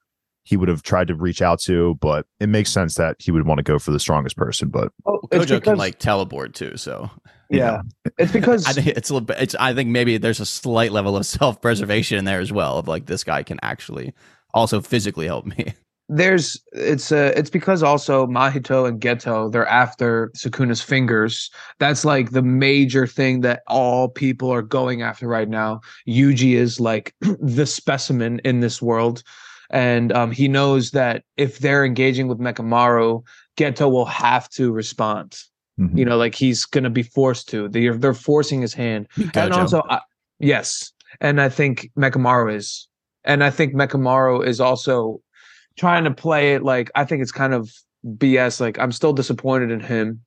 he 0.44 0.56
would 0.56 0.68
have 0.68 0.82
tried 0.82 1.08
to 1.08 1.14
reach 1.14 1.40
out 1.40 1.60
to, 1.60 1.96
but 2.00 2.26
it 2.40 2.48
makes 2.48 2.70
sense 2.70 2.94
that 2.94 3.16
he 3.18 3.30
would 3.30 3.46
want 3.46 3.58
to 3.58 3.62
go 3.62 3.78
for 3.78 3.92
the 3.92 4.00
strongest 4.00 4.36
person. 4.36 4.68
But 4.68 4.92
Oh, 5.06 5.20
it's 5.30 5.46
Gojo 5.46 5.62
can 5.62 5.76
like 5.76 5.98
teleport 5.98 6.54
too, 6.54 6.76
so 6.76 7.10
yeah, 7.50 7.82
it's 8.18 8.32
because 8.32 8.66
I 8.68 8.72
think 8.72 8.88
it's 8.88 9.10
a 9.10 9.14
little 9.14 9.26
bit. 9.26 9.38
It's 9.40 9.54
I 9.56 9.74
think 9.74 9.90
maybe 9.90 10.18
there's 10.18 10.40
a 10.40 10.46
slight 10.46 10.92
level 10.92 11.16
of 11.16 11.26
self 11.26 11.60
preservation 11.60 12.18
in 12.18 12.24
there 12.24 12.40
as 12.40 12.52
well. 12.52 12.78
Of 12.78 12.88
like 12.88 13.06
this 13.06 13.24
guy 13.24 13.42
can 13.42 13.58
actually 13.62 14.12
also 14.54 14.80
physically 14.80 15.26
help 15.26 15.46
me. 15.46 15.74
there's 16.08 16.60
it's 16.72 17.10
uh 17.12 17.32
it's 17.36 17.48
because 17.48 17.82
also 17.82 18.26
Mahito 18.26 18.86
and 18.86 19.00
Geto 19.00 19.50
they're 19.50 19.66
after 19.66 20.30
Sukuna's 20.36 20.82
fingers. 20.82 21.50
That's 21.78 22.04
like 22.04 22.30
the 22.30 22.42
major 22.42 23.06
thing 23.06 23.40
that 23.42 23.62
all 23.66 24.08
people 24.08 24.52
are 24.52 24.62
going 24.62 25.02
after 25.02 25.26
right 25.26 25.48
now. 25.48 25.80
Yuji 26.08 26.54
is 26.54 26.80
like 26.80 27.14
the 27.20 27.66
specimen 27.66 28.40
in 28.44 28.60
this 28.60 28.82
world. 28.82 29.22
And 29.72 30.12
um, 30.12 30.30
he 30.30 30.48
knows 30.48 30.90
that 30.90 31.24
if 31.36 31.58
they're 31.60 31.84
engaging 31.84 32.28
with 32.28 32.38
Mechamaru, 32.38 33.22
Geto 33.56 33.90
will 33.90 34.04
have 34.04 34.48
to 34.50 34.70
respond. 34.72 35.38
mhm. 35.78 35.96
You 35.96 36.04
know, 36.04 36.16
like 36.18 36.34
he's 36.34 36.64
gonna 36.66 36.90
be 36.90 37.02
forced 37.02 37.48
to. 37.50 37.68
They're 37.68 37.96
they're 37.96 38.14
forcing 38.14 38.60
his 38.60 38.74
hand. 38.74 39.08
And 39.34 39.52
also, 39.60 39.82
I, 39.88 40.00
yes, 40.38 40.92
and 41.20 41.40
I 41.40 41.48
think 41.48 41.90
Mechamaru 41.96 42.54
is, 42.54 42.88
and 43.24 43.42
I 43.42 43.50
think 43.50 43.74
Mechamaru 43.74 44.46
is 44.46 44.60
also 44.60 45.20
trying 45.78 46.04
to 46.04 46.10
play 46.10 46.54
it 46.54 46.62
like 46.62 46.90
I 46.94 47.04
think 47.04 47.22
it's 47.22 47.32
kind 47.32 47.54
of 47.54 47.72
BS. 48.06 48.60
Like 48.60 48.78
I'm 48.78 48.92
still 48.92 49.12
disappointed 49.14 49.70
in 49.70 49.80
him, 49.80 50.20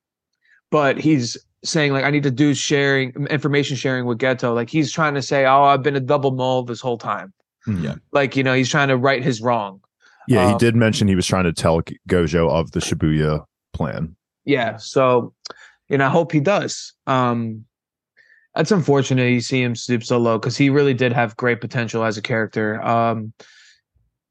but 0.72 0.98
he's 0.98 1.38
saying 1.64 1.94
like 1.94 2.04
I 2.06 2.10
need 2.12 2.24
to 2.24 2.32
do 2.32 2.54
sharing 2.54 3.12
information 3.30 3.75
sharing 3.75 4.06
with 4.06 4.18
Geto. 4.18 4.54
Like 4.56 4.70
he's 4.70 4.92
trying 4.92 5.14
to 5.16 5.22
say, 5.22 5.46
oh, 5.46 5.64
I've 5.64 5.84
been 5.84 5.96
a 5.96 6.00
double 6.00 6.32
mole 6.32 6.64
this 6.64 6.82
whole 6.82 6.98
time. 6.98 7.34
Yeah. 7.67 7.95
Like 8.12 8.36
you 8.36 8.43
know, 8.43 8.53
he's 8.53 8.69
trying 8.69 8.89
to 8.89 8.98
right 8.98 9.24
his 9.24 9.41
wrong. 9.41 9.81
yeah, 10.27 10.48
he 10.48 10.53
Um, 10.53 10.57
did 10.57 10.75
mention 10.75 11.07
he 11.07 11.15
was 11.15 11.27
trying 11.27 11.45
to 11.45 11.53
tell 11.53 11.81
Gojo 12.10 12.50
of 12.50 12.72
the 12.72 12.79
Shibuya 12.79 13.45
plan. 13.74 14.15
Yeah, 14.45 14.77
so 14.77 15.34
and 15.89 16.01
I 16.03 16.10
hope 16.10 16.31
he 16.31 16.39
does. 16.39 16.93
Um 17.07 17.65
It's 18.55 18.72
unfortunate 18.72 19.29
you 19.31 19.41
see 19.41 19.62
him 19.62 19.75
stoop 19.75 20.03
so 20.03 20.17
low 20.17 20.38
because 20.39 20.55
he 20.57 20.69
really 20.69 20.93
did 20.93 21.12
have 21.13 21.36
great 21.36 21.60
potential 21.62 22.03
as 22.03 22.17
a 22.17 22.22
character. 22.22 22.81
Um 22.81 23.34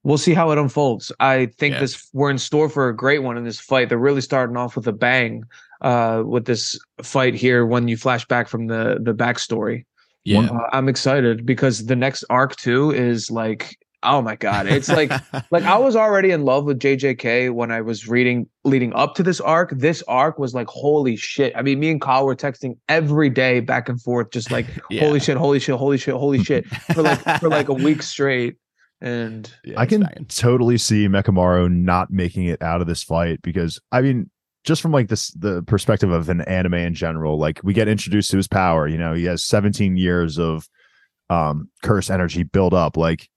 We'll 0.06 0.18
see 0.18 0.34
how 0.34 0.50
it 0.50 0.58
unfolds. 0.58 1.10
I 1.18 1.46
think 1.58 1.74
Yeah. 1.74 1.80
this 1.80 2.08
we're 2.12 2.28
in 2.30 2.36
store 2.36 2.68
for 2.68 2.88
a 2.90 2.94
great 2.96 3.22
one 3.22 3.38
in 3.38 3.44
this 3.44 3.58
fight. 3.58 3.88
They're 3.88 3.96
really 3.96 4.20
starting 4.20 4.54
off 4.56 4.76
with 4.76 4.86
a 4.86 4.92
bang 4.92 5.44
uh, 5.80 6.22
with 6.26 6.44
this 6.44 6.78
fight 7.02 7.34
here. 7.34 7.64
When 7.64 7.88
you 7.88 7.96
flash 7.96 8.26
back 8.26 8.46
from 8.48 8.66
the 8.66 8.98
the 9.00 9.14
backstory, 9.14 9.86
Yeah. 10.24 10.48
I'm 10.72 10.88
excited 10.88 11.44
because 11.46 11.86
the 11.86 11.96
next 11.96 12.24
arc 12.30 12.56
too 12.56 12.90
is 12.90 13.30
like, 13.30 13.76
oh 14.02 14.20
my 14.22 14.36
god, 14.36 14.66
it's 14.66 14.88
like 14.88 15.10
like 15.50 15.64
I 15.64 15.76
was 15.78 15.96
already 15.96 16.30
in 16.30 16.44
love 16.44 16.64
with 16.64 16.78
JJK 16.78 17.52
when 17.52 17.70
I 17.70 17.80
was 17.80 18.08
reading 18.08 18.46
leading 18.64 18.92
up 18.94 19.14
to 19.16 19.22
this 19.22 19.40
arc. 19.40 19.70
This 19.76 20.02
arc 20.08 20.38
was 20.38 20.54
like 20.54 20.66
holy 20.68 21.16
shit. 21.16 21.52
I 21.56 21.62
mean, 21.62 21.78
me 21.80 21.90
and 21.90 22.00
Kyle 22.00 22.24
were 22.26 22.36
texting 22.36 22.76
every 22.88 23.28
day 23.30 23.60
back 23.60 23.88
and 23.88 24.00
forth, 24.00 24.30
just 24.30 24.50
like 24.50 24.66
Yeah. 24.90 25.00
holy 25.04 25.20
shit, 25.20 25.36
holy 25.36 25.58
shit, 25.58 25.74
holy 25.76 25.98
shit, 25.98 26.14
holy 26.14 26.42
shit 26.42 26.66
for 26.94 27.02
like 27.02 27.20
for 27.40 27.48
like 27.48 27.68
a 27.68 27.74
week 27.74 28.02
straight. 28.14 28.56
And 29.00 29.52
Yeah, 29.64 29.78
I 29.78 29.84
can 29.84 30.00
banging. 30.02 30.24
totally 30.26 30.78
see 30.78 31.06
Mechamaru 31.08 31.70
not 31.70 32.10
making 32.10 32.46
it 32.46 32.62
out 32.62 32.80
of 32.80 32.86
this 32.86 33.02
fight 33.02 33.42
because 33.42 33.78
I 33.92 34.00
mean, 34.00 34.30
just 34.64 34.82
from 34.82 34.92
like 34.92 35.08
this 35.08 35.28
the 35.32 35.62
perspective 35.62 36.10
of 36.10 36.28
an 36.28 36.40
anime 36.42 36.74
in 36.74 36.94
general, 36.94 37.38
like 37.38 37.60
we 37.62 37.72
get 37.72 37.88
introduced 37.88 38.30
to 38.30 38.36
his 38.36 38.48
power. 38.48 38.88
You 38.88 38.98
know, 38.98 39.14
he 39.14 39.24
has 39.24 39.44
17 39.44 39.96
years 39.96 40.38
of 40.38 40.68
um 41.30 41.70
curse 41.82 42.10
energy 42.10 42.42
build 42.42 42.74
up. 42.74 42.96
Like, 42.96 43.28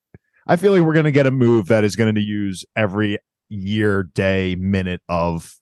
I 0.47 0.55
feel 0.55 0.71
like 0.71 0.81
we're 0.81 0.93
gonna 0.93 1.11
get 1.11 1.27
a 1.27 1.31
move 1.31 1.67
that 1.67 1.83
is 1.83 1.95
going 1.95 2.15
to 2.15 2.21
use 2.21 2.65
every 2.75 3.19
year, 3.49 4.03
day, 4.03 4.55
minute 4.55 5.01
of 5.07 5.53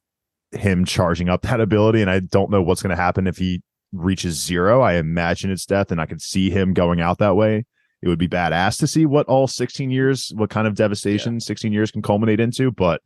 him 0.51 0.85
charging 0.85 1.29
up 1.29 1.41
that 1.43 1.59
ability, 1.59 2.01
and 2.01 2.09
I 2.09 2.19
don't 2.19 2.49
know 2.49 2.61
what's 2.61 2.81
going 2.81 2.95
to 2.95 3.01
happen 3.01 3.27
if 3.27 3.37
he 3.37 3.61
reaches 3.91 4.41
zero. 4.41 4.81
I 4.81 4.93
imagine 4.93 5.51
it's 5.51 5.65
death, 5.65 5.91
and 5.91 5.99
I 5.99 6.05
could 6.05 6.21
see 6.21 6.49
him 6.49 6.73
going 6.73 7.01
out 7.01 7.17
that 7.19 7.35
way 7.35 7.65
it 8.05 8.07
would 8.07 8.19
be 8.19 8.27
badass 8.27 8.77
to 8.79 8.87
see 8.87 9.07
what 9.07 9.25
all 9.25 9.47
16 9.47 9.89
years, 9.89 10.31
what 10.35 10.51
kind 10.51 10.67
of 10.67 10.75
devastation 10.75 11.39
16 11.39 11.73
years 11.73 11.89
can 11.89 12.03
culminate 12.03 12.39
into. 12.39 12.71
But 12.71 13.01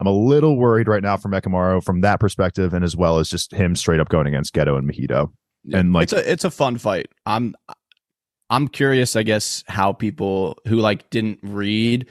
I'm 0.00 0.06
a 0.06 0.12
little 0.12 0.56
worried 0.56 0.88
right 0.88 1.02
now 1.02 1.16
for 1.16 1.28
Mechamaru 1.28 1.82
from 1.84 2.00
that 2.02 2.20
perspective, 2.20 2.74
and 2.74 2.84
as 2.84 2.96
well 2.96 3.18
as 3.18 3.28
just 3.28 3.52
him 3.52 3.76
straight 3.76 4.00
up 4.00 4.08
going 4.08 4.26
against 4.26 4.54
Geto 4.54 4.76
and 4.78 4.88
Mahito. 4.90 5.30
Yeah. 5.64 5.78
And, 5.78 5.92
like- 5.92 6.04
it's 6.04 6.12
a 6.12 6.30
it's 6.32 6.44
a 6.44 6.50
fun 6.50 6.78
fight. 6.78 7.08
I'm 7.26 7.54
I'm 8.50 8.68
curious, 8.68 9.16
I 9.16 9.22
guess, 9.22 9.64
how 9.68 9.92
people 9.92 10.58
who 10.66 10.76
like 10.76 11.08
didn't 11.10 11.38
read 11.42 12.06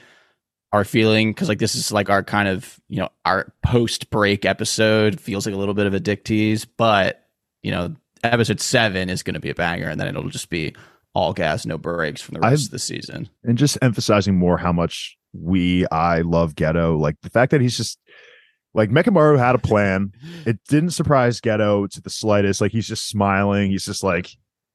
are 0.71 0.83
feeling 0.83 1.29
because 1.31 1.49
like 1.49 1.59
this 1.59 1.75
is 1.75 1.91
like 1.91 2.09
our 2.09 2.23
kind 2.23 2.47
of 2.47 2.79
you 2.89 2.97
know 2.97 3.09
our 3.25 3.53
post 3.63 4.09
break 4.09 4.43
episode 4.43 5.19
feels 5.19 5.45
like 5.45 5.53
a 5.53 5.57
little 5.57 5.75
bit 5.75 5.85
of 5.85 5.93
a 5.93 5.99
dick 5.99 6.23
tease, 6.25 6.65
but 6.65 7.27
you 7.61 7.69
know 7.71 7.95
episode 8.23 8.59
seven 8.61 9.09
is 9.09 9.21
going 9.21 9.33
to 9.35 9.39
be 9.39 9.49
a 9.49 9.55
banger, 9.55 9.87
and 9.89 9.99
then 9.99 10.07
it'll 10.07 10.29
just 10.29 10.49
be 10.49 10.73
all 11.13 11.31
gas, 11.33 11.65
no 11.65 11.77
breaks 11.77 12.21
from 12.21 12.33
the 12.33 12.39
rest 12.39 12.53
I've- 12.53 12.63
of 12.65 12.71
the 12.71 12.79
season. 12.79 13.29
And 13.43 13.55
just 13.57 13.77
emphasizing 13.83 14.33
more 14.35 14.57
how 14.57 14.71
much 14.73 15.15
we, 15.33 15.85
I 15.87 16.21
love 16.21 16.55
Geto. 16.55 16.99
Like 16.99 17.15
the 17.21 17.29
fact 17.29 17.51
that 17.51 17.61
he's 17.61 17.75
just 17.77 17.99
like 18.73 18.89
Mechamaru 18.89 19.37
had 19.37 19.55
a 19.55 19.57
plan. 19.69 20.11
It 20.45 20.59
didn't 20.67 20.91
surprise 20.91 21.41
Geto 21.41 21.89
to 21.89 22.01
the 22.01 22.09
slightest. 22.09 22.61
Like 22.61 22.71
he's 22.71 22.87
just 22.87 23.07
smiling. 23.09 23.71
He's 23.71 23.85
just 23.85 24.03
like, 24.03 24.29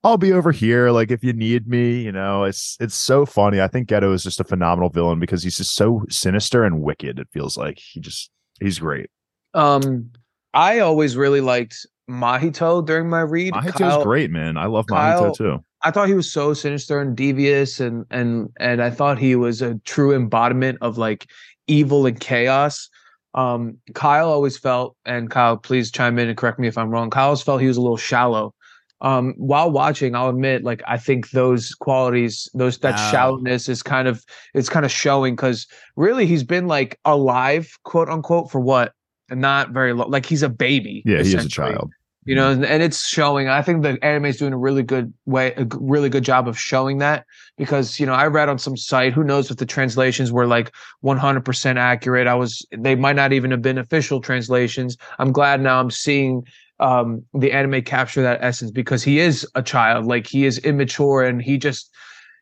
I'll 0.05 0.17
be 0.19 0.33
over 0.33 0.53
here. 0.53 0.91
Like 0.91 1.11
if 1.11 1.25
you 1.25 1.33
need 1.33 1.67
me, 1.67 2.03
you 2.03 2.13
know, 2.13 2.45
it's 2.45 2.77
it's 2.81 2.95
so 2.95 3.27
funny. 3.27 3.61
I 3.61 3.67
think 3.69 3.89
Geto 3.89 4.15
is 4.15 4.23
just 4.23 4.41
a 4.41 4.45
phenomenal 4.45 4.91
villain 4.91 5.19
because 5.19 5.43
he's 5.43 5.57
just 5.57 5.75
so 5.75 6.05
sinister 6.09 6.65
and 6.65 6.83
wicked. 6.83 7.19
It 7.19 7.29
feels 7.33 7.57
like 7.57 7.79
he 7.79 8.01
just 8.01 8.31
he's 8.61 8.79
great. 8.79 9.11
um 9.55 10.11
I 10.55 10.79
always 10.79 11.17
really 11.17 11.41
liked 11.41 11.87
Mahito 12.09 12.85
during 12.85 13.11
my 13.11 13.21
read. 13.21 13.53
Mahito's 13.53 13.73
Kyle- 13.75 14.03
great, 14.05 14.31
man. 14.31 14.57
I 14.57 14.67
love 14.67 14.87
Kyle- 14.87 15.31
Mahito 15.33 15.37
too. 15.37 15.59
I 15.83 15.91
thought 15.91 16.09
he 16.09 16.15
was 16.15 16.31
so 16.31 16.55
sinister 16.55 17.01
and 17.01 17.17
devious 17.17 17.81
and 17.81 18.05
and 18.11 18.49
and 18.59 18.83
I 18.83 18.91
thought 18.91 19.19
he 19.19 19.37
was 19.37 19.63
a 19.63 19.77
true 19.85 20.15
embodiment 20.15 20.79
of 20.81 20.99
like 20.99 21.31
evil 21.67 22.07
and 22.07 22.19
chaos. 22.19 22.89
Um 23.35 23.77
Kyle 23.95 24.29
always 24.31 24.57
felt 24.59 24.97
and 25.05 25.31
Kyle 25.31 25.57
please 25.57 25.91
chime 25.91 26.19
in 26.19 26.29
and 26.29 26.37
correct 26.37 26.59
me 26.59 26.67
if 26.69 26.77
I'm 26.79 26.91
wrong. 26.91 27.11
Kyle 27.11 27.37
felt 27.37 27.61
he 27.61 27.69
was 27.69 27.77
a 27.77 27.81
little 27.83 27.97
shallow. 27.97 28.55
Um 29.01 29.35
while 29.37 29.71
watching 29.71 30.17
I'll 30.17 30.31
admit 30.31 30.65
like 30.65 30.83
I 30.89 30.97
think 30.97 31.31
those 31.31 31.73
qualities 31.75 32.49
those 32.55 32.79
that 32.79 32.95
Oh. 32.95 33.11
shallowness 33.13 33.69
is 33.69 33.83
kind 33.83 34.09
of 34.09 34.25
it's 34.55 34.69
kind 34.69 34.85
of 34.85 34.91
showing 34.91 35.37
cuz 35.37 35.67
really 35.95 36.27
he's 36.27 36.43
been 36.43 36.67
like 36.67 36.99
alive 37.05 37.71
quote 37.85 38.09
unquote 38.09 38.51
for 38.51 38.59
what 38.61 38.93
and 39.31 39.41
not 39.41 39.71
very 39.71 39.93
long 39.93 40.11
like 40.11 40.27
he's 40.27 40.43
a 40.43 40.49
baby 40.49 41.03
Yeah, 41.07 41.23
he 41.23 41.35
is 41.35 41.45
a 41.45 41.49
child. 41.49 41.93
You 42.29 42.35
know 42.35 42.51
and, 42.51 42.65
and 42.65 42.83
it's 42.83 43.07
showing 43.07 43.49
i 43.49 43.63
think 43.63 43.83
the 43.83 43.99
anime 44.05 44.27
is 44.27 44.37
doing 44.37 44.53
a 44.53 44.59
really 44.59 44.83
good 44.83 45.13
way 45.25 45.53
a 45.57 45.67
really 45.81 46.11
good 46.11 46.25
job 46.25 46.47
of 46.47 46.59
showing 46.61 46.99
that 46.99 47.25
because 47.57 47.99
you 47.99 48.05
know 48.07 48.13
i 48.13 48.27
read 48.27 48.51
on 48.51 48.59
some 48.59 48.77
site 48.77 49.15
who 49.15 49.25
knows 49.25 49.51
if 49.51 49.57
the 49.57 49.65
translations 49.67 50.31
were 50.31 50.47
like 50.47 50.73
100% 51.03 51.77
accurate. 51.79 52.27
I 52.27 52.35
was 52.35 52.67
they 52.77 52.95
might 52.95 53.17
not 53.17 53.33
even 53.33 53.51
have 53.51 53.63
been 53.63 53.79
official 53.79 54.21
translations. 54.21 54.97
I'm 55.19 55.33
glad 55.33 55.61
now 55.63 55.81
i'm 55.81 55.91
seeing 55.91 56.45
um 56.81 57.25
the 57.35 57.51
anime 57.53 57.83
capture 57.83 58.23
that 58.23 58.39
essence 58.43 58.71
because 58.71 59.03
he 59.03 59.19
is 59.21 59.47
a 59.55 59.63
child. 59.63 60.07
Like 60.07 60.27
he 60.27 60.45
is 60.45 60.59
immature 60.59 61.25
and 61.25 61.41
he 61.43 61.57
just 61.57 61.91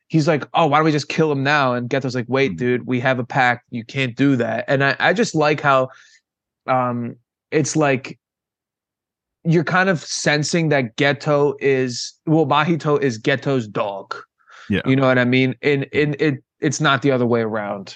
he's 0.08 0.26
like 0.28 0.44
oh 0.54 0.66
why 0.66 0.78
don't 0.78 0.84
we 0.86 0.92
just 0.92 1.08
kill 1.08 1.30
him 1.30 1.42
now? 1.44 1.74
And 1.74 1.88
Geto's 1.88 2.14
like 2.16 2.26
wait 2.28 2.52
Mhm. 2.52 2.58
dude 2.58 2.86
we 2.86 2.98
have 3.00 3.20
a 3.20 3.24
pact. 3.24 3.66
You 3.70 3.84
can't 3.84 4.16
do 4.16 4.36
that. 4.36 4.64
And 4.68 4.82
i 4.82 4.96
i 4.98 5.12
just 5.12 5.34
like 5.34 5.60
how 5.60 5.90
um 6.66 7.16
it's 7.52 7.76
like 7.76 8.18
you're 9.46 9.64
kind 9.64 9.88
of 9.88 10.00
sensing 10.00 10.68
that 10.70 10.96
Geto 10.96 11.54
is 11.60 12.12
well 12.26 12.46
Mahito 12.46 13.00
is 13.00 13.18
Geto's 13.18 13.66
dog 13.68 14.14
Yeah. 14.68 14.80
you 14.86 14.96
know 14.96 15.06
what 15.06 15.18
i 15.18 15.24
mean 15.24 15.54
and 15.62 15.84
in 15.92 16.16
it 16.18 16.42
it's 16.60 16.80
not 16.80 17.02
the 17.02 17.10
other 17.12 17.26
way 17.26 17.40
around 17.42 17.94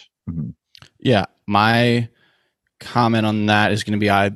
Yeah, 1.00 1.24
my 1.46 2.08
comment 2.78 3.26
on 3.26 3.46
that 3.46 3.72
is 3.72 3.82
going 3.84 3.92
to 3.98 3.98
be 3.98 4.10
I 4.10 4.30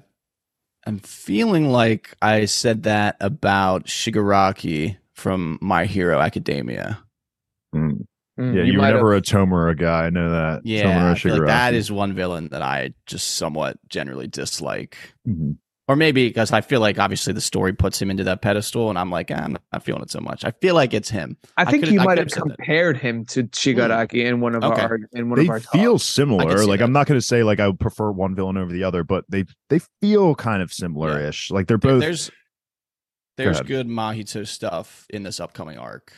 am 0.86 0.98
feeling 0.98 1.68
like 1.70 2.14
I 2.20 2.44
said 2.46 2.82
that 2.84 3.16
about 3.20 3.84
Shigaraki 3.86 4.96
from 5.14 5.58
My 5.62 5.84
Hero 5.86 6.18
Academia. 6.20 6.98
Mm. 7.74 8.04
Mm, 8.38 8.54
Yeah, 8.56 8.62
you, 8.64 8.72
were 8.74 8.78
might 8.78 8.86
have- 8.88 8.96
never 8.96 9.14
a 9.14 9.20
Tomura 9.22 9.78
guy. 9.78 10.06
I 10.06 10.10
know 10.10 10.28
that. 10.30 10.62
Yeah, 10.64 10.82
Tomura 10.84 11.12
I 11.12 11.14
feel 11.14 11.38
like 11.38 11.46
that 11.46 11.72
Shigaraki. 11.72 11.76
is 11.76 11.92
one 11.92 12.12
villain 12.14 12.48
that 12.48 12.62
I 12.62 12.92
just 13.06 13.36
somewhat 13.36 13.78
generally 13.88 14.26
dislike. 14.26 14.96
Mhm. 15.28 15.56
Or 15.86 15.96
maybe 15.96 16.28
because 16.28 16.50
I 16.50 16.62
feel 16.62 16.80
like 16.80 16.98
obviously 16.98 17.34
the 17.34 17.42
story 17.42 17.74
puts 17.74 18.00
him 18.00 18.10
into 18.10 18.24
that 18.24 18.40
pedestal, 18.40 18.88
and 18.88 18.98
I'm 18.98 19.10
like, 19.10 19.30
ah, 19.30 19.34
I'm 19.34 19.58
not 19.70 19.82
feeling 19.84 20.00
it 20.02 20.10
so 20.10 20.18
much. 20.20 20.42
I 20.42 20.50
feel 20.62 20.74
like 20.74 20.94
it's 20.94 21.10
him. 21.10 21.36
I 21.58 21.66
think 21.66 21.82
could've- 21.82 21.92
you 21.92 21.98
might 22.00 22.16
could've 22.16 22.24
have 22.24 22.30
said 22.30 22.42
that. 22.48 22.56
compared 22.56 22.96
him 22.96 23.26
to 23.26 23.42
Shigaraki 23.44 24.24
in 24.24 24.40
one 24.40 24.54
of 24.54 24.64
Okay. 24.64 24.80
our 24.80 24.98
in 25.12 25.28
one 25.28 25.38
They 25.38 25.44
of 25.44 25.50
our 25.50 25.60
feel 25.60 25.92
talks. 25.92 26.04
similar. 26.04 26.64
Like 26.64 26.78
that. 26.78 26.84
I'm 26.86 26.92
not 26.92 27.06
going 27.06 27.20
to 27.20 27.26
say 27.26 27.42
like 27.42 27.60
I 27.60 27.66
would 27.66 27.78
prefer 27.80 28.10
one 28.10 28.34
villain 28.34 28.56
over 28.56 28.72
the 28.72 28.82
other, 28.82 29.04
but 29.04 29.26
they 29.28 29.44
they 29.68 29.80
feel 30.00 30.34
kind 30.34 30.62
of 30.62 30.72
similar-ish. 30.72 31.50
Like 31.50 31.66
they're 31.66 31.76
both. 31.76 32.00
there's 32.00 32.30
there's 33.36 33.56
ahead. 33.56 33.66
good 33.66 33.86
Mahito 33.88 34.46
stuff 34.46 35.06
in 35.10 35.22
this 35.22 35.38
upcoming 35.38 35.76
arc 35.76 36.12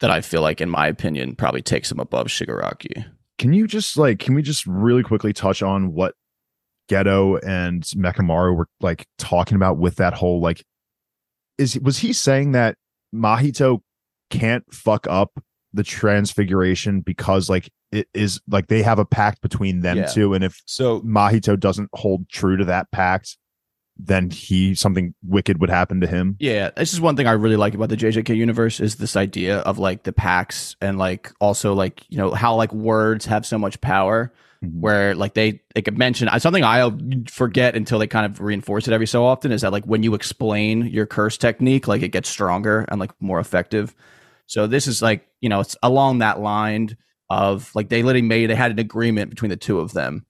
that 0.00 0.10
I 0.12 0.20
feel 0.20 0.42
like, 0.42 0.60
in 0.60 0.68
my 0.70 0.86
opinion, 0.86 1.34
probably 1.34 1.62
takes 1.62 1.90
him 1.90 1.98
above 1.98 2.26
Shigaraki. 2.28 3.04
Can 3.38 3.52
you 3.52 3.66
just 3.66 3.96
like 3.96 4.20
can 4.20 4.34
we 4.36 4.42
just 4.42 4.64
really 4.64 5.02
quickly 5.02 5.32
touch 5.32 5.60
on 5.62 5.92
what 5.92 6.14
Geto 6.88 7.38
and 7.46 7.82
Mechamaru 7.82 8.56
were 8.56 8.68
like 8.80 9.06
talking 9.18 9.56
about 9.56 9.78
with 9.78 9.96
that 9.96 10.14
whole 10.14 10.40
like 10.40 10.64
is 11.58 11.78
was 11.80 11.98
he 11.98 12.12
saying 12.12 12.52
that 12.52 12.76
Mahito 13.14 13.80
can't 14.30 14.64
fuck 14.72 15.06
up 15.08 15.32
the 15.72 15.82
transfiguration 15.82 17.00
because 17.00 17.48
like 17.48 17.68
it 17.92 18.08
is 18.14 18.40
like 18.48 18.66
they 18.68 18.82
have 18.82 18.98
a 18.98 19.04
pact 19.04 19.40
between 19.40 19.80
them 19.80 19.98
Yeah. 19.98 20.06
two 20.06 20.34
and 20.34 20.42
if 20.44 20.60
So 20.66 21.00
Mahito 21.00 21.58
doesn't 21.58 21.90
hold 21.92 22.28
true 22.28 22.56
to 22.56 22.64
that 22.66 22.90
pact 22.90 23.36
then 23.98 24.30
he 24.30 24.74
something 24.74 25.14
wicked 25.24 25.58
would 25.58 25.70
happen 25.70 26.02
to 26.02 26.06
him. 26.06 26.36
Yeah, 26.38 26.68
this 26.76 26.92
is 26.92 27.00
one 27.00 27.16
thing 27.16 27.26
I 27.26 27.32
really 27.32 27.56
like 27.56 27.72
about 27.72 27.88
the 27.88 27.96
JJK 27.96 28.36
universe 28.36 28.78
is 28.78 28.96
this 28.96 29.16
idea 29.16 29.60
of 29.60 29.78
like 29.78 30.02
the 30.02 30.12
pacts 30.12 30.76
and 30.82 30.98
like 30.98 31.32
also 31.40 31.72
like 31.72 32.04
you 32.10 32.18
know 32.18 32.32
how 32.32 32.54
like 32.56 32.74
words 32.74 33.24
have 33.24 33.46
so 33.46 33.56
much 33.56 33.80
power 33.80 34.34
Mhm. 34.64 34.80
where 34.80 35.14
like 35.14 35.34
they 35.34 35.60
they 35.74 35.82
could 35.82 35.98
mention 35.98 36.28
uh, 36.28 36.38
something 36.38 36.64
I'll 36.64 36.98
forget 37.28 37.76
until 37.76 37.98
they 37.98 38.06
kind 38.06 38.24
of 38.26 38.40
reinforce 38.40 38.88
it 38.88 38.94
every 38.94 39.06
so 39.06 39.24
often 39.24 39.52
is 39.52 39.60
that 39.60 39.72
like 39.72 39.84
when 39.84 40.02
you 40.02 40.14
explain 40.14 40.86
your 40.86 41.06
curse 41.06 41.36
technique 41.36 41.86
like 41.86 42.02
it 42.02 42.08
gets 42.12 42.28
stronger 42.28 42.84
and 42.88 42.98
like 42.98 43.12
more 43.20 43.38
effective. 43.40 43.94
So 44.46 44.66
this 44.66 44.86
is 44.86 45.02
like 45.02 45.26
you 45.40 45.48
know 45.48 45.60
it's 45.60 45.76
along 45.82 46.18
that 46.20 46.40
line 46.40 46.96
of 47.28 47.70
like 47.74 47.88
they 47.90 48.02
literally 48.02 48.22
made 48.26 48.48
they 48.48 48.54
had 48.54 48.70
an 48.70 48.78
agreement 48.78 49.30
between 49.30 49.50
the 49.50 49.56
two 49.56 49.78
of 49.80 49.92
them, 49.92 50.24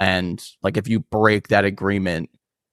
and 0.00 0.44
like 0.62 0.76
if 0.76 0.88
you 0.88 1.00
break 1.00 1.48
that 1.48 1.64
agreement 1.64 2.30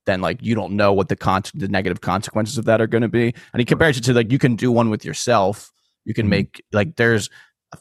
then 0.07 0.19
like 0.19 0.41
you 0.41 0.55
don't 0.55 0.73
know 0.73 0.91
what 0.91 1.09
the 1.09 1.15
con- 1.15 1.43
the 1.53 1.67
negative 1.67 2.01
consequences 2.01 2.57
of 2.57 2.65
that 2.65 2.81
are 2.81 2.87
going 2.87 3.03
to 3.03 3.07
be. 3.07 3.33
And 3.53 3.61
he 3.61 3.65
compares 3.65 3.97
it 3.99 4.03
to 4.05 4.13
like 4.13 4.31
you 4.31 4.39
can 4.39 4.55
do 4.55 4.71
one 4.71 4.89
with 4.89 5.05
yourself. 5.05 5.71
You 6.05 6.15
can 6.15 6.25
Mhm. 6.25 6.29
make 6.29 6.63
like 6.73 6.95
there's 6.95 7.29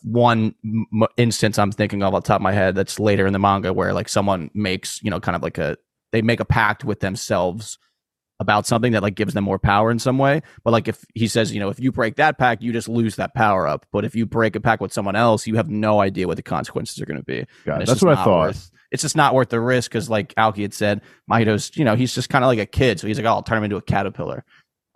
one 0.03 0.55
m- 0.65 1.09
instance 1.17 1.59
I'm 1.59 1.73
thinking 1.73 2.03
of 2.03 2.15
off 2.15 2.25
the 2.25 2.29
top 2.29 2.37
of 2.37 2.43
my 2.43 2.53
head 2.53 2.75
that's 2.75 3.01
later 3.01 3.27
in 3.27 3.33
the 3.33 3.39
manga 3.39 3.73
where 3.73 3.93
like 3.93 4.09
someone 4.09 4.51
makes 4.55 5.03
you 5.03 5.11
know 5.11 5.21
kind 5.21 5.37
of 5.37 5.43
like 5.43 5.59
a 5.59 5.77
they 6.13 6.23
make 6.23 6.41
a 6.41 6.45
pact 6.45 6.85
with 6.85 7.01
themselves 7.01 7.79
about 8.41 8.67
something 8.67 8.93
that 8.93 9.03
like 9.03 9.15
gives 9.15 9.35
them 9.35 9.45
more 9.45 9.59
power 9.59 9.91
in 9.91 9.99
some 9.99 10.17
way. 10.17 10.41
But 10.65 10.71
like 10.71 10.89
if 10.89 11.05
he 11.15 11.29
says, 11.29 11.53
you 11.53 11.61
know, 11.61 11.69
if 11.69 11.79
you 11.79 11.93
break 11.93 12.17
that 12.17 12.39
pact, 12.39 12.63
you 12.63 12.73
just 12.73 12.89
lose 12.89 13.17
that 13.17 13.35
power 13.35 13.69
up. 13.69 13.85
But 13.93 14.07
if 14.07 14.15
you 14.15 14.25
break 14.25 14.57
a 14.57 14.61
pact 14.61 14.81
with 14.81 14.95
someone 14.95 15.15
else, 15.15 15.47
you 15.47 15.57
have 15.57 15.69
no 15.69 16.01
idea 16.01 16.27
what 16.27 16.37
the 16.37 16.43
consequences 16.43 17.01
are 17.01 17.05
going 17.05 17.19
to 17.19 17.25
be. 17.25 17.45
God, 17.67 17.87
that's 17.87 18.03
what 18.03 18.19
I 18.19 18.25
thought. 18.25 18.47
worth- 18.49 18.71
it's 18.91 19.03
just 19.03 19.15
not 19.15 19.35
worth 19.35 19.51
the 19.51 19.61
risk 19.61 19.91
because, 19.91 20.11
like 20.11 20.35
Alki 20.37 20.63
had 20.63 20.75
said, 20.75 21.03
Mahito's, 21.31 21.77
you 21.77 21.85
know, 21.85 21.95
he's 21.95 22.13
just 22.15 22.29
kind 22.29 22.43
of 22.43 22.49
like 22.49 22.59
a 22.59 22.67
kid. 22.67 22.99
So 22.99 23.07
he's 23.07 23.19
like, 23.19 23.27
oh, 23.27 23.35
I'll 23.35 23.43
turn 23.43 23.59
him 23.59 23.65
into 23.65 23.77
a 23.77 23.83
caterpillar. 23.83 24.45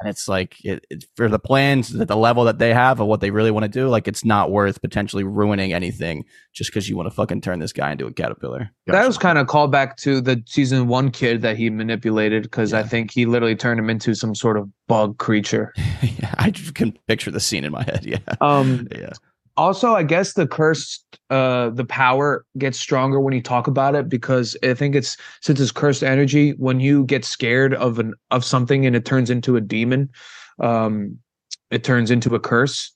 And 0.00 0.10
it's 0.10 0.28
like, 0.28 0.62
it, 0.64 0.84
it, 0.90 1.04
for 1.16 1.28
the 1.28 1.38
plans 1.38 1.94
at 1.94 2.08
the 2.08 2.16
level 2.16 2.44
that 2.44 2.58
they 2.58 2.74
have 2.74 3.00
of 3.00 3.06
what 3.06 3.20
they 3.20 3.30
really 3.30 3.50
want 3.50 3.64
to 3.64 3.68
do, 3.68 3.88
like, 3.88 4.08
it's 4.08 4.24
not 4.24 4.50
worth 4.50 4.80
potentially 4.80 5.22
ruining 5.24 5.72
anything 5.72 6.24
just 6.52 6.70
because 6.70 6.88
you 6.88 6.96
want 6.96 7.08
to 7.08 7.14
fucking 7.14 7.40
turn 7.40 7.60
this 7.60 7.72
guy 7.72 7.92
into 7.92 8.06
a 8.06 8.12
caterpillar. 8.12 8.70
That 8.86 9.06
was 9.06 9.18
kind 9.18 9.38
of 9.38 9.46
called 9.46 9.70
back 9.70 9.96
to 9.98 10.20
the 10.20 10.42
season 10.46 10.88
one 10.88 11.10
kid 11.10 11.42
that 11.42 11.56
he 11.56 11.70
manipulated 11.70 12.42
because 12.42 12.72
I 12.72 12.82
think 12.82 13.12
he 13.12 13.24
literally 13.26 13.56
turned 13.56 13.78
him 13.78 13.88
into 13.88 14.14
some 14.14 14.34
sort 14.34 14.56
of 14.56 14.68
bug 14.88 15.18
creature. 15.18 15.72
yeah, 16.02 16.34
I 16.38 16.50
can 16.50 16.98
picture 17.06 17.30
the 17.30 17.40
scene 17.40 17.64
in 17.64 17.72
my 17.72 17.84
head. 17.84 18.04
Yeah. 18.04 18.18
Um, 18.40 18.88
Yeah. 18.96 19.12
Also, 19.56 19.94
I 19.94 20.02
guess 20.02 20.32
the 20.32 20.46
cursed, 20.46 21.18
uh, 21.30 21.70
the 21.70 21.84
power 21.84 22.44
gets 22.58 22.78
stronger 22.78 23.20
when 23.20 23.34
you 23.34 23.42
talk 23.42 23.66
about 23.66 23.94
it 23.94 24.08
because 24.08 24.56
I 24.62 24.74
think 24.74 24.94
it's 24.94 25.16
since 25.40 25.60
it's 25.60 25.70
cursed 25.70 26.02
energy. 26.02 26.52
When 26.52 26.80
you 26.80 27.04
get 27.04 27.24
scared 27.24 27.74
of 27.74 27.98
an 27.98 28.14
of 28.30 28.44
something 28.44 28.84
and 28.84 28.96
it 28.96 29.04
turns 29.04 29.30
into 29.30 29.56
a 29.56 29.60
demon, 29.60 30.10
um, 30.60 31.18
it 31.70 31.84
turns 31.84 32.10
into 32.10 32.34
a 32.34 32.40
curse. 32.40 32.92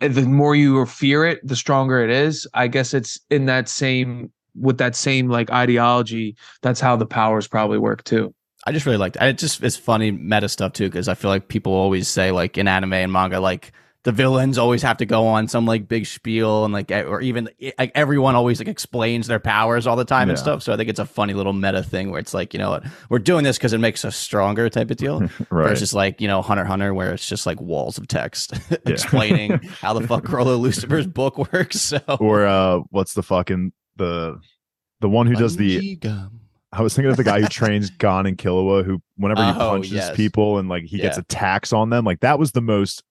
The 0.00 0.22
more 0.22 0.54
you 0.54 0.84
fear 0.84 1.24
it, 1.24 1.46
the 1.46 1.56
stronger 1.56 2.02
it 2.02 2.10
is. 2.10 2.46
I 2.54 2.66
guess 2.66 2.92
it's 2.92 3.18
in 3.30 3.46
that 3.46 3.68
same 3.68 4.30
with 4.54 4.78
that 4.78 4.94
same 4.94 5.28
like 5.28 5.50
ideology. 5.50 6.36
That's 6.60 6.80
how 6.80 6.96
the 6.96 7.06
powers 7.06 7.48
probably 7.48 7.78
work 7.78 8.04
too. 8.04 8.34
I 8.66 8.72
just 8.72 8.84
really 8.84 8.98
liked 8.98 9.16
it. 9.16 9.22
It 9.22 9.38
just 9.38 9.62
it's 9.62 9.76
funny 9.76 10.10
meta 10.10 10.48
stuff 10.48 10.74
too 10.74 10.88
because 10.88 11.08
I 11.08 11.14
feel 11.14 11.30
like 11.30 11.48
people 11.48 11.72
always 11.72 12.08
say 12.08 12.30
like 12.30 12.58
in 12.58 12.68
anime 12.68 12.92
and 12.92 13.12
manga 13.12 13.40
like 13.40 13.72
the 14.04 14.10
villains 14.12 14.58
always 14.58 14.82
have 14.82 14.96
to 14.96 15.06
go 15.06 15.26
on 15.28 15.46
some 15.46 15.64
like 15.64 15.86
big 15.86 16.06
spiel 16.06 16.64
and 16.64 16.74
like 16.74 16.90
or 16.90 17.20
even 17.20 17.48
like 17.78 17.92
everyone 17.94 18.34
always 18.34 18.58
like 18.58 18.66
explains 18.66 19.28
their 19.28 19.38
powers 19.38 19.86
all 19.86 19.94
the 19.94 20.04
time 20.04 20.28
and 20.28 20.36
stuff. 20.38 20.62
So 20.62 20.72
I 20.72 20.76
think 20.76 20.88
it's 20.88 20.98
a 20.98 21.06
funny 21.06 21.34
little 21.34 21.52
meta 21.52 21.84
thing 21.84 22.10
where 22.10 22.18
it's 22.18 22.34
like 22.34 22.52
you 22.52 22.58
know 22.58 22.70
what 22.70 22.84
we're 23.10 23.20
doing 23.20 23.44
this 23.44 23.58
because 23.58 23.72
it 23.72 23.78
makes 23.78 24.04
us 24.04 24.16
stronger 24.16 24.68
type 24.68 24.90
of 24.90 24.96
deal 24.96 25.20
right. 25.50 25.68
versus 25.68 25.94
like 25.94 26.20
you 26.20 26.26
know 26.26 26.42
Hunter 26.42 26.64
Hunter 26.64 26.92
where 26.92 27.14
it's 27.14 27.28
just 27.28 27.46
like 27.46 27.60
walls 27.60 27.96
of 27.96 28.08
text 28.08 28.54
explaining 28.86 29.52
how 29.80 29.92
the 29.92 30.06
fuck 30.06 30.24
Chrollo 30.24 30.58
Lucilfer's 30.60 31.06
book 31.06 31.38
works. 31.52 31.80
So 31.80 32.00
or 32.18 32.44
uh 32.44 32.80
what's 32.90 33.14
the 33.14 33.22
fucking 33.22 33.72
the 33.96 34.40
the 35.00 35.08
one 35.08 35.26
who 35.28 35.34
does 35.34 35.56
the 35.56 35.96
gum. 35.96 36.40
I 36.72 36.80
was 36.80 36.94
thinking 36.94 37.10
of 37.10 37.18
the 37.18 37.24
guy 37.24 37.40
who 37.40 37.48
trains 37.48 37.90
Gon 37.90 38.24
and 38.24 38.38
Killua, 38.38 38.82
who 38.84 39.02
whenever 39.16 39.44
he 39.44 39.50
Oh, 39.50 39.54
punches 39.54 39.92
yes. 39.92 40.16
people 40.16 40.58
and 40.58 40.68
like 40.70 40.84
he 40.84 40.96
gets 40.96 41.18
attacks 41.18 41.72
on 41.72 41.90
them, 41.90 42.04
like 42.04 42.20
that 42.20 42.38
was 42.38 42.52
the 42.52 42.62
most 42.62 43.02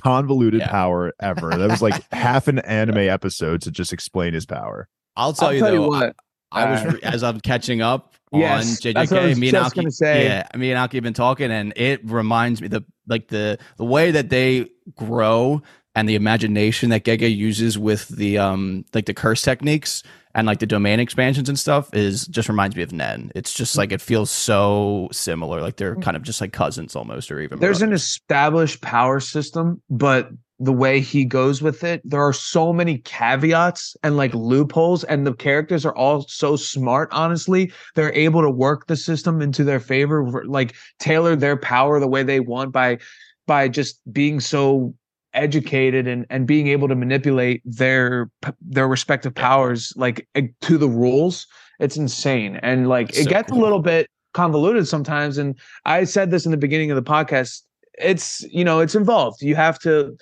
convoluted 0.00 0.60
Yeah. 0.60 0.68
power 0.68 1.12
ever. 1.20 1.56
That 1.56 1.70
was 1.70 1.82
like 1.82 2.02
half 2.12 2.48
an 2.48 2.58
anime 2.60 2.98
episode 2.98 3.62
to 3.62 3.70
just 3.70 3.92
explain 3.92 4.34
his 4.34 4.46
power. 4.46 4.88
I'll 5.16 5.32
tell 5.32 5.48
I'll 5.48 5.54
you 5.54 5.60
tell 5.60 5.68
though. 5.70 5.74
you 5.84 5.88
what. 5.88 6.16
I 6.52 6.70
was 6.70 6.94
Uh, 6.94 6.98
as 7.04 7.22
I'm 7.22 7.40
catching 7.40 7.80
up 7.80 8.14
on 8.32 8.40
Yes, 8.40 8.80
JJK. 8.80 8.94
that's 8.94 9.10
what 9.12 9.22
I 9.22 9.26
was 9.28 9.38
me 9.38 9.48
and 9.48 9.52
just 9.54 9.64
Alki, 9.66 9.80
gonna 9.80 9.90
say. 9.92 10.24
yeah, 10.24 10.46
me 10.56 10.70
and 10.70 10.78
Alki 10.78 10.96
have 10.96 11.04
been 11.04 11.12
talking, 11.14 11.50
and 11.50 11.72
it 11.76 12.00
reminds 12.04 12.60
me 12.60 12.68
the 12.68 12.82
like 13.08 13.28
the 13.28 13.58
the 13.76 13.84
way 13.84 14.10
that 14.10 14.30
they 14.30 14.68
grow 14.96 15.62
and 15.94 16.08
the 16.08 16.14
imagination 16.14 16.90
that 16.90 17.04
Gege 17.04 17.34
uses 17.36 17.78
with 17.78 18.08
the 18.08 18.38
um 18.38 18.84
like 18.94 19.06
the 19.06 19.14
curse 19.14 19.42
techniques 19.42 20.02
and 20.34 20.46
like 20.46 20.60
the 20.60 20.66
domain 20.66 21.00
expansions 21.00 21.48
and 21.48 21.58
stuff 21.58 21.92
is 21.94 22.26
just 22.26 22.48
reminds 22.48 22.76
me 22.76 22.82
of 22.82 22.92
Nen. 22.92 23.32
It's 23.34 23.52
just 23.52 23.76
like 23.76 23.90
hmm. 23.90 23.94
it 23.94 24.00
feels 24.00 24.30
so 24.30 25.08
similar, 25.12 25.60
like 25.60 25.76
they're 25.76 25.94
hmm. 25.94 26.02
kind 26.02 26.16
of 26.16 26.22
just 26.22 26.40
like 26.40 26.52
cousins 26.52 26.94
almost, 26.94 27.30
or 27.30 27.40
even 27.40 27.58
there's 27.58 27.82
an 27.82 27.92
established 27.92 28.80
power 28.80 29.20
system, 29.20 29.82
but 29.90 30.30
the 30.62 30.72
way 30.72 31.00
he 31.00 31.24
goes 31.24 31.62
with 31.62 31.82
it, 31.84 32.02
there 32.04 32.20
are 32.20 32.34
so 32.34 32.70
many 32.70 32.98
caveats 32.98 33.96
and 34.02 34.16
like 34.18 34.34
loopholes, 34.34 35.04
and 35.04 35.26
the 35.26 35.32
characters 35.32 35.86
are 35.86 35.96
all 35.96 36.26
so 36.28 36.54
smart. 36.54 37.08
Honestly, 37.12 37.72
they're 37.94 38.12
able 38.12 38.42
to 38.42 38.50
work 38.50 38.86
the 38.86 38.96
system 38.96 39.40
into 39.40 39.64
their 39.64 39.80
favor, 39.80 40.44
like 40.46 40.74
tailor 40.98 41.34
their 41.34 41.56
power 41.56 41.98
the 41.98 42.06
way 42.06 42.22
they 42.22 42.40
want 42.40 42.72
by 42.72 42.98
by 43.46 43.66
just 43.68 44.00
being 44.12 44.38
so 44.38 44.94
educated 45.34 46.06
and 46.06 46.26
and 46.30 46.46
being 46.46 46.66
able 46.66 46.88
to 46.88 46.94
manipulate 46.94 47.62
their 47.64 48.30
their 48.60 48.88
respective 48.88 49.34
powers 49.34 49.92
like 49.96 50.26
eh, 50.34 50.42
to 50.60 50.76
the 50.76 50.88
rules 50.88 51.46
it's 51.78 51.96
insane 51.96 52.56
and 52.62 52.88
like 52.88 53.10
it 53.16 53.24
So 53.24 53.30
gets 53.30 53.50
cool. 53.50 53.60
a 53.60 53.62
little 53.62 53.80
bit 53.80 54.10
convoluted 54.34 54.86
sometimes 54.88 55.38
and 55.38 55.58
i 55.84 56.04
said 56.04 56.30
this 56.30 56.44
in 56.44 56.50
the 56.50 56.56
beginning 56.56 56.90
of 56.90 56.96
the 56.96 57.02
podcast 57.02 57.62
it's 57.94 58.42
you 58.50 58.64
know 58.64 58.80
it's 58.80 58.94
involved 58.94 59.40
you 59.42 59.54
have 59.54 59.78
to 59.78 60.16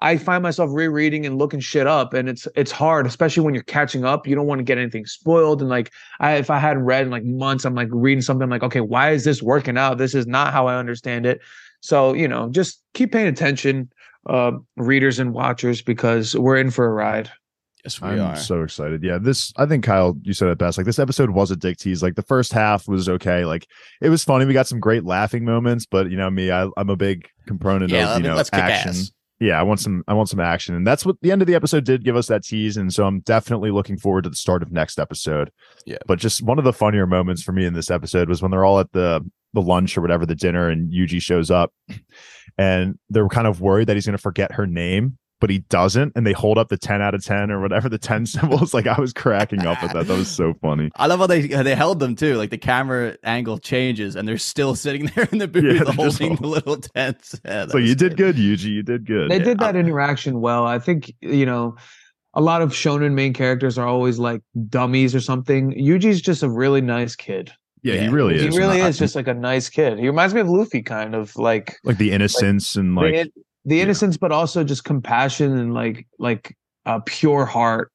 I 0.00 0.16
find 0.16 0.42
myself 0.42 0.70
rereading 0.72 1.24
and 1.24 1.38
looking 1.38 1.60
shit 1.60 1.86
up, 1.86 2.14
and 2.14 2.28
it's 2.28 2.46
it's 2.56 2.70
hard, 2.72 3.06
especially 3.06 3.42
when 3.42 3.54
you're 3.54 3.62
catching 3.62 4.04
up. 4.04 4.26
You 4.26 4.34
don't 4.34 4.46
want 4.46 4.58
to 4.58 4.64
get 4.64 4.76
anything 4.76 5.06
spoiled, 5.06 5.60
and 5.60 5.70
like 5.70 5.92
I, 6.20 6.34
if 6.34 6.50
I 6.50 6.58
hadn't 6.58 6.84
read 6.84 7.02
in 7.06 7.10
like 7.10 7.24
months, 7.24 7.64
I'm 7.64 7.74
like 7.74 7.88
reading 7.90 8.20
something, 8.20 8.42
I'm 8.42 8.50
like, 8.50 8.62
okay, 8.62 8.80
why 8.80 9.12
is 9.12 9.24
this 9.24 9.42
working 9.42 9.78
out? 9.78 9.98
This 9.98 10.14
is 10.14 10.26
not 10.26 10.52
how 10.52 10.66
I 10.66 10.76
understand 10.76 11.26
it. 11.26 11.40
So 11.80 12.12
you 12.12 12.28
know, 12.28 12.48
just 12.50 12.82
keep 12.94 13.12
paying 13.12 13.26
attention, 13.28 13.90
uh, 14.26 14.52
readers 14.76 15.18
and 15.18 15.32
watchers, 15.32 15.82
because 15.82 16.36
we're 16.36 16.56
in 16.56 16.70
for 16.70 16.86
a 16.86 16.92
ride. 16.92 17.30
Yes, 17.84 18.00
we 18.00 18.08
are. 18.08 18.12
I'm 18.12 18.20
are. 18.20 18.36
so 18.36 18.62
excited. 18.62 19.02
Yeah, 19.02 19.18
this 19.18 19.52
I 19.56 19.66
think 19.66 19.84
Kyle, 19.84 20.16
you 20.22 20.32
said 20.32 20.48
it 20.48 20.56
best. 20.56 20.78
Like 20.78 20.86
this 20.86 20.98
episode 20.98 21.30
was 21.30 21.50
a 21.50 21.56
dick 21.56 21.76
tease. 21.76 22.02
Like 22.02 22.14
the 22.14 22.22
first 22.22 22.52
half 22.52 22.88
was 22.88 23.08
okay. 23.08 23.44
Like 23.44 23.66
it 24.00 24.08
was 24.08 24.24
funny. 24.24 24.46
We 24.46 24.54
got 24.54 24.66
some 24.66 24.80
great 24.80 25.04
laughing 25.04 25.44
moments, 25.44 25.84
but 25.84 26.10
you 26.10 26.16
know 26.16 26.30
me, 26.30 26.50
I, 26.50 26.68
I'm 26.78 26.88
a 26.88 26.96
big 26.96 27.28
component 27.46 27.90
yeah, 27.90 28.12
of 28.12 28.18
you 28.18 28.22
me- 28.22 28.28
know 28.30 28.36
let's 28.36 28.50
kick 28.50 28.60
action. 28.60 28.90
ass. 28.90 29.12
Yeah, 29.40 29.60
I 29.60 29.62
want 29.64 29.80
some. 29.80 30.02
I 30.08 30.14
want 30.14 30.30
some 30.30 30.40
action, 30.40 30.74
and 30.74 30.86
that's 30.86 31.04
what 31.04 31.16
the 31.20 31.30
end 31.30 31.42
of 31.42 31.46
the 31.46 31.54
episode 31.54 31.84
did 31.84 32.04
give 32.04 32.16
us 32.16 32.28
that 32.28 32.44
tease. 32.44 32.78
And 32.78 32.90
so 32.90 33.04
I'm 33.04 33.20
definitely 33.20 33.70
looking 33.70 33.98
forward 33.98 34.24
to 34.24 34.30
the 34.30 34.36
start 34.36 34.62
of 34.62 34.72
next 34.72 34.98
episode. 34.98 35.50
Yeah. 35.84 35.98
But 36.06 36.18
just 36.18 36.42
one 36.42 36.58
of 36.58 36.64
the 36.64 36.72
funnier 36.72 37.06
moments 37.06 37.42
for 37.42 37.52
me 37.52 37.66
in 37.66 37.74
this 37.74 37.90
episode 37.90 38.28
was 38.28 38.40
when 38.40 38.50
they're 38.50 38.64
all 38.64 38.80
at 38.80 38.92
the 38.92 39.28
the 39.54 39.62
lunch 39.62 39.96
or 39.96 40.02
whatever 40.02 40.26
the 40.26 40.34
dinner, 40.34 40.68
and 40.68 40.92
Yuji 40.92 41.22
shows 41.22 41.50
up, 41.50 41.72
and 42.58 42.98
they're 43.10 43.28
kind 43.28 43.46
of 43.46 43.60
worried 43.60 43.88
that 43.88 43.96
he's 43.96 44.06
going 44.06 44.16
to 44.16 44.22
forget 44.22 44.52
her 44.52 44.66
name, 44.66 45.18
but 45.40 45.50
he 45.50 45.58
doesn't, 45.60 46.12
and 46.14 46.26
they 46.26 46.32
hold 46.32 46.58
up 46.58 46.68
the 46.68 46.76
ten 46.76 47.02
out 47.02 47.14
of 47.14 47.24
ten 47.24 47.50
or 47.50 47.60
whatever 47.60 47.88
the 47.88 47.98
ten 47.98 48.26
symbols. 48.34 48.72
Like 48.74 48.86
I 48.86 48.98
was 49.00 49.12
cracking 49.12 49.66
up 49.66 49.82
at 49.82 49.92
that. 49.92 50.06
That 50.06 50.16
was 50.18 50.28
so 50.28 50.54
funny. 50.62 50.90
I 50.96 51.06
love 51.06 51.20
how 51.20 51.26
they 51.26 51.52
uh, 51.52 51.62
they 51.62 51.74
held 51.74 51.98
them 52.00 52.14
too. 52.16 52.36
Like 52.36 52.50
the 52.50 52.58
camera 52.58 53.16
angle 53.24 53.58
changes, 53.58 54.16
and 54.16 54.26
they're 54.28 54.38
still 54.38 54.74
sitting 54.74 55.06
there 55.14 55.28
in 55.32 55.38
the 55.38 55.48
booth 55.48 55.64
Yeah, 55.64 55.84
they're 55.84 55.92
holding 55.94 56.30
all- 56.32 56.36
the 56.36 56.46
little 56.46 56.76
tents. 56.76 57.38
Yeah, 57.44 57.64
that 57.66 57.70
So 57.72 57.78
was 57.78 57.88
you 57.88 57.94
did 57.94 58.16
good, 58.16 58.36
Yuji. 58.36 58.66
You 58.70 58.82
did 58.82 59.06
good. 59.06 59.30
They 59.30 59.38
Yeah, 59.38 59.44
did 59.44 59.58
that 59.60 59.76
interaction 59.76 60.40
well. 60.40 60.66
I 60.66 60.78
think 60.78 61.12
you 61.20 61.46
know, 61.46 61.76
a 62.34 62.40
lot 62.40 62.62
of 62.62 62.70
shonen 62.72 63.12
main 63.12 63.32
characters 63.32 63.76
are 63.78 63.86
always 63.86 64.18
like 64.18 64.42
dummies 64.68 65.14
or 65.14 65.20
something. 65.20 65.72
Yuji's 65.72 66.20
just 66.20 66.42
a 66.42 66.48
really 66.48 66.80
nice 66.80 67.16
kid. 67.16 67.52
Yeah, 67.84 68.00
he 68.00 68.08
really 68.08 68.38
he 68.38 68.46
is. 68.46 68.54
He 68.54 68.60
really 68.60 68.80
is 68.80 68.98
just 68.98 69.14
like 69.14 69.28
a 69.28 69.34
nice 69.34 69.68
kid. 69.68 69.98
He 69.98 70.06
reminds 70.06 70.32
me 70.32 70.40
of 70.40 70.48
Luffy, 70.48 70.82
kind 70.82 71.14
of 71.14 71.36
like 71.36 71.76
like 71.84 71.98
the 71.98 72.12
innocence 72.12 72.76
and 72.76 72.94
like 72.94 73.12
the, 73.12 73.30
the 73.66 73.80
innocence, 73.82 74.16
but 74.16 74.32
also 74.32 74.64
just 74.64 74.84
compassion 74.84 75.56
and 75.56 75.74
like 75.74 76.06
like 76.18 76.56
a 76.86 77.00
pure 77.02 77.44
heart. 77.44 77.92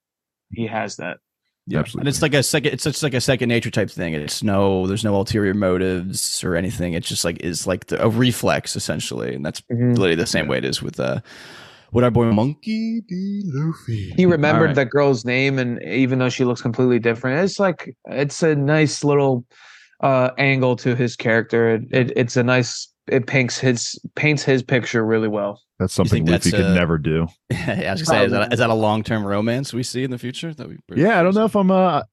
He 0.52 0.67
has 0.67 0.97
that. 0.97 1.17
Yeah. 1.65 1.80
Absolutely. 1.80 2.02
And 2.02 2.08
it's 2.10 2.21
like 2.21 2.34
a 2.36 2.43
second 2.43 2.73
it's 2.73 2.84
just 2.84 3.02
like 3.02 3.15
a 3.15 3.21
second 3.21 3.49
nature 3.49 3.71
type 3.71 3.89
thing. 3.89 4.13
It's 4.13 4.43
no 4.43 4.86
there's 4.86 5.04
no 5.04 5.15
ulterior 5.15 5.56
motives 5.56 6.43
or 6.43 6.56
anything. 6.56 6.93
It's 6.93 7.08
just 7.08 7.25
like 7.25 7.43
is 7.43 7.65
like 7.65 7.88
the, 7.88 8.04
a 8.04 8.10
reflex 8.10 8.75
essentially. 8.75 9.34
And 9.34 9.43
that's 9.43 9.63
literally 9.69 10.15
the 10.15 10.28
same 10.28 10.47
way 10.47 10.60
it 10.60 10.65
is 10.65 10.84
with 10.84 10.99
uh 10.99 11.19
with 11.91 12.04
our 12.04 12.12
boy 12.12 12.25
Monkey 12.25 13.02
D. 13.02 13.41
Luffy. 13.45 14.13
He 14.15 14.28
remembered 14.28 14.62
Alright. 14.62 14.75
that 14.75 14.89
girl's 14.91 15.25
name, 15.25 15.58
and 15.58 15.82
even 15.84 16.19
though 16.19 16.30
she 16.30 16.45
looks 16.45 16.62
completely 16.62 16.99
different, 16.99 17.43
it's 17.43 17.60
like 17.60 17.95
it's 18.06 18.43
a 18.43 18.56
nice 18.56 19.04
little 19.04 19.45
uh 20.01 20.31
angle 20.38 20.75
to 20.77 20.95
his 20.95 21.15
character. 21.15 21.69
It, 21.75 21.83
it 21.91 22.13
it's 22.15 22.38
a 22.38 22.43
nice. 22.43 22.88
It 23.07 23.25
paints 23.25 23.57
his 23.57 23.99
paints 24.15 24.43
his 24.43 24.62
picture 24.62 25.03
really 25.03 25.27
well. 25.27 25.59
that's 25.79 25.93
something 25.93 26.25
think 26.25 26.29
Luffy 26.29 26.51
that's, 26.51 26.62
could 26.62 26.71
uh, 26.71 26.73
never 26.75 26.99
do. 26.99 27.25
yeah, 27.49 27.88
I 27.88 27.91
was 27.93 28.03
gonna 28.03 28.19
say, 28.19 28.25
is 28.25 28.31
that, 28.31 28.53
is 28.53 28.59
that 28.59 28.69
a 28.69 28.73
long 28.75 29.01
term 29.03 29.25
romance 29.25 29.73
we 29.73 29.81
see 29.81 30.03
in 30.03 30.12
the 30.12 30.19
future? 30.19 30.53
That 30.53 30.67
we 30.69 30.77
Yeah, 30.95 31.19
I 31.19 31.23
don't 31.23 31.33
know 31.33 31.45
if 31.45 31.55
I'm 31.55 31.71
uh 31.71 32.03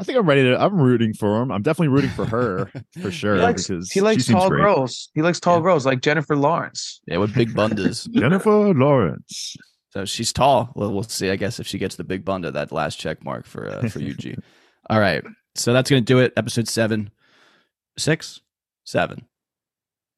I 0.00 0.04
think 0.04 0.18
I'm 0.18 0.26
ready 0.26 0.42
to 0.42 0.60
I'm 0.60 0.80
rooting 0.80 1.14
for 1.14 1.40
him. 1.40 1.52
I'm 1.52 1.62
definitely 1.62 1.94
rooting 1.94 2.10
for 2.10 2.24
her 2.26 2.70
for 3.00 3.12
sure 3.12 3.36
He 3.36 3.42
likes, 3.42 3.68
because 3.68 3.92
he 3.92 4.00
likes 4.00 4.26
tall 4.26 4.48
great. 4.48 4.62
girls. 4.62 5.10
He 5.14 5.22
likes 5.22 5.38
tall 5.38 5.58
Yeah. 5.58 5.62
girls 5.62 5.86
like 5.86 6.00
Jennifer 6.00 6.36
Lawrence. 6.36 7.00
Yeah, 7.06 7.18
with 7.18 7.34
big 7.34 7.50
bundas. 7.50 8.10
Jennifer 8.14 8.74
Lawrence. 8.74 9.56
So 9.90 10.04
she's 10.04 10.32
tall. 10.32 10.72
Well, 10.74 10.92
we'll 10.92 11.04
see. 11.04 11.30
I 11.30 11.36
guess 11.36 11.60
if 11.60 11.68
she 11.68 11.78
gets 11.78 11.94
the 11.96 12.04
big 12.04 12.24
bunda, 12.24 12.50
that 12.50 12.72
last 12.72 12.98
check 12.98 13.22
mark 13.22 13.46
for 13.46 13.68
uh, 13.68 13.88
for 13.88 14.00
Yuji. 14.00 14.40
All 14.90 14.98
right. 14.98 15.22
So 15.54 15.72
that's 15.72 15.88
gonna 15.88 16.00
do 16.00 16.18
it. 16.18 16.32
Episode 16.36 16.66
seven, 16.66 17.10
six, 17.98 18.40
seven. 18.84 19.26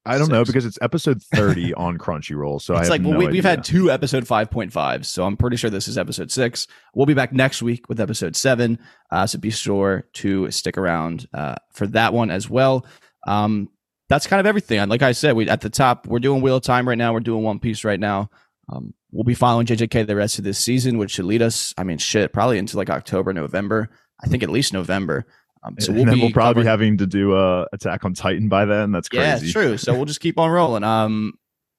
I 0.07 0.19
don't 0.19 0.29
know 0.29 0.45
because 0.45 0.67
it's 0.67 0.79
episode 0.83 1.23
30 1.35 1.75
on 1.75 1.97
Crunchyroll. 1.97 2.61
So 2.61 2.75
it's 2.75 2.83
have 2.83 2.91
like 2.91 3.03
well, 3.03 3.13
no 3.13 3.19
we, 3.19 3.27
we've 3.27 3.47
idea. 3.47 3.51
had 3.51 3.65
two 3.65 3.91
episode 3.91 4.27
five 4.27 4.51
point 4.51 4.73
five, 4.73 5.07
so 5.07 5.25
I'm 5.25 5.37
pretty 5.37 5.57
sure 5.57 5.71
this 5.71 5.89
is 5.89 5.97
episode 5.97 6.31
six. 6.31 6.67
We'll 6.95 7.07
be 7.07 7.15
back 7.15 7.33
next 7.33 7.63
week 7.63 7.89
with 7.89 8.01
episode 8.01 8.37
seven. 8.37 8.79
Uh, 9.11 9.27
so 9.27 9.39
be 9.39 9.51
sure 9.51 10.07
to 10.15 10.51
stick 10.51 10.77
around 10.77 11.27
uh, 11.33 11.55
for 11.73 11.87
that 11.89 12.13
one 12.13 12.31
as 12.31 12.51
well. 12.51 12.85
Um, 13.27 13.71
that's 14.11 14.27
kind 14.27 14.41
of 14.41 14.47
everything. 14.47 14.87
Like 14.89 15.03
I 15.03 15.13
said, 15.13 15.35
we 15.35 15.49
at 15.49 15.63
the 15.63 15.71
top 15.71 16.07
we're 16.07 16.19
doing 16.19 16.43
Wheel 16.43 16.57
of 16.57 16.63
Time 16.63 16.87
right 16.87 16.99
now. 16.99 17.15
We're 17.15 17.21
doing 17.21 17.43
One 17.43 17.59
Piece 17.59 17.85
right 17.85 18.01
now. 18.01 18.31
Um, 18.69 18.93
we'll 19.11 19.25
be 19.25 19.35
following 19.35 19.67
JJK 19.67 20.07
the 20.07 20.17
rest 20.17 20.39
of 20.39 20.45
this 20.45 20.59
season, 20.59 20.99
which 20.99 21.13
should 21.13 21.25
lead 21.25 21.41
us. 21.43 21.73
I 21.79 21.85
mean, 21.85 21.99
shit, 21.99 22.33
probably 22.33 22.59
into 22.59 22.77
like 22.77 22.91
October, 22.91 23.33
November. 23.33 23.89
I 24.23 24.29
think 24.29 24.43
at 24.43 24.51
least 24.51 24.73
November. 24.73 25.27
Um, 25.65 25.77
so 25.81 25.89
and 25.89 25.97
we'll 25.97 26.05
then 26.07 26.21
we'll 26.21 26.31
probably 26.31 26.63
covering- 26.63 26.65
be 26.65 26.69
having 26.69 26.99
to 26.99 27.07
do 27.07 27.35
uh 27.35 27.65
Attack 27.73 28.05
on 28.05 28.13
Titan 28.15 28.49
by 28.49 28.65
then. 28.67 28.93
That's 28.93 29.09
crazy. 29.09 29.23
yeah, 29.25 29.37
it's 29.37 29.53
true. 29.53 29.77
So 29.79 29.95
we'll 29.95 30.05
just 30.05 30.21
keep 30.21 30.39
on 30.39 30.51
rolling. 30.51 30.85
Um, 30.85 31.33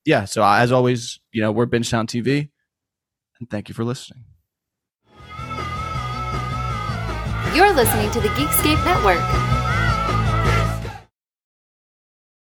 yeah. 0.05 0.25
So 0.25 0.43
as 0.43 0.71
always, 0.71 1.19
you 1.31 1.41
know, 1.41 1.51
we're 1.51 1.67
Bingetown 1.67 2.05
TV, 2.07 2.49
and 3.39 3.49
thank 3.49 3.69
you 3.69 3.75
for 3.75 3.83
listening. 3.83 4.23
You're 7.55 7.71
listening 7.73 8.11
to 8.11 8.19
the 8.19 8.27
Geekscape 8.29 8.83
Network. 8.83 9.54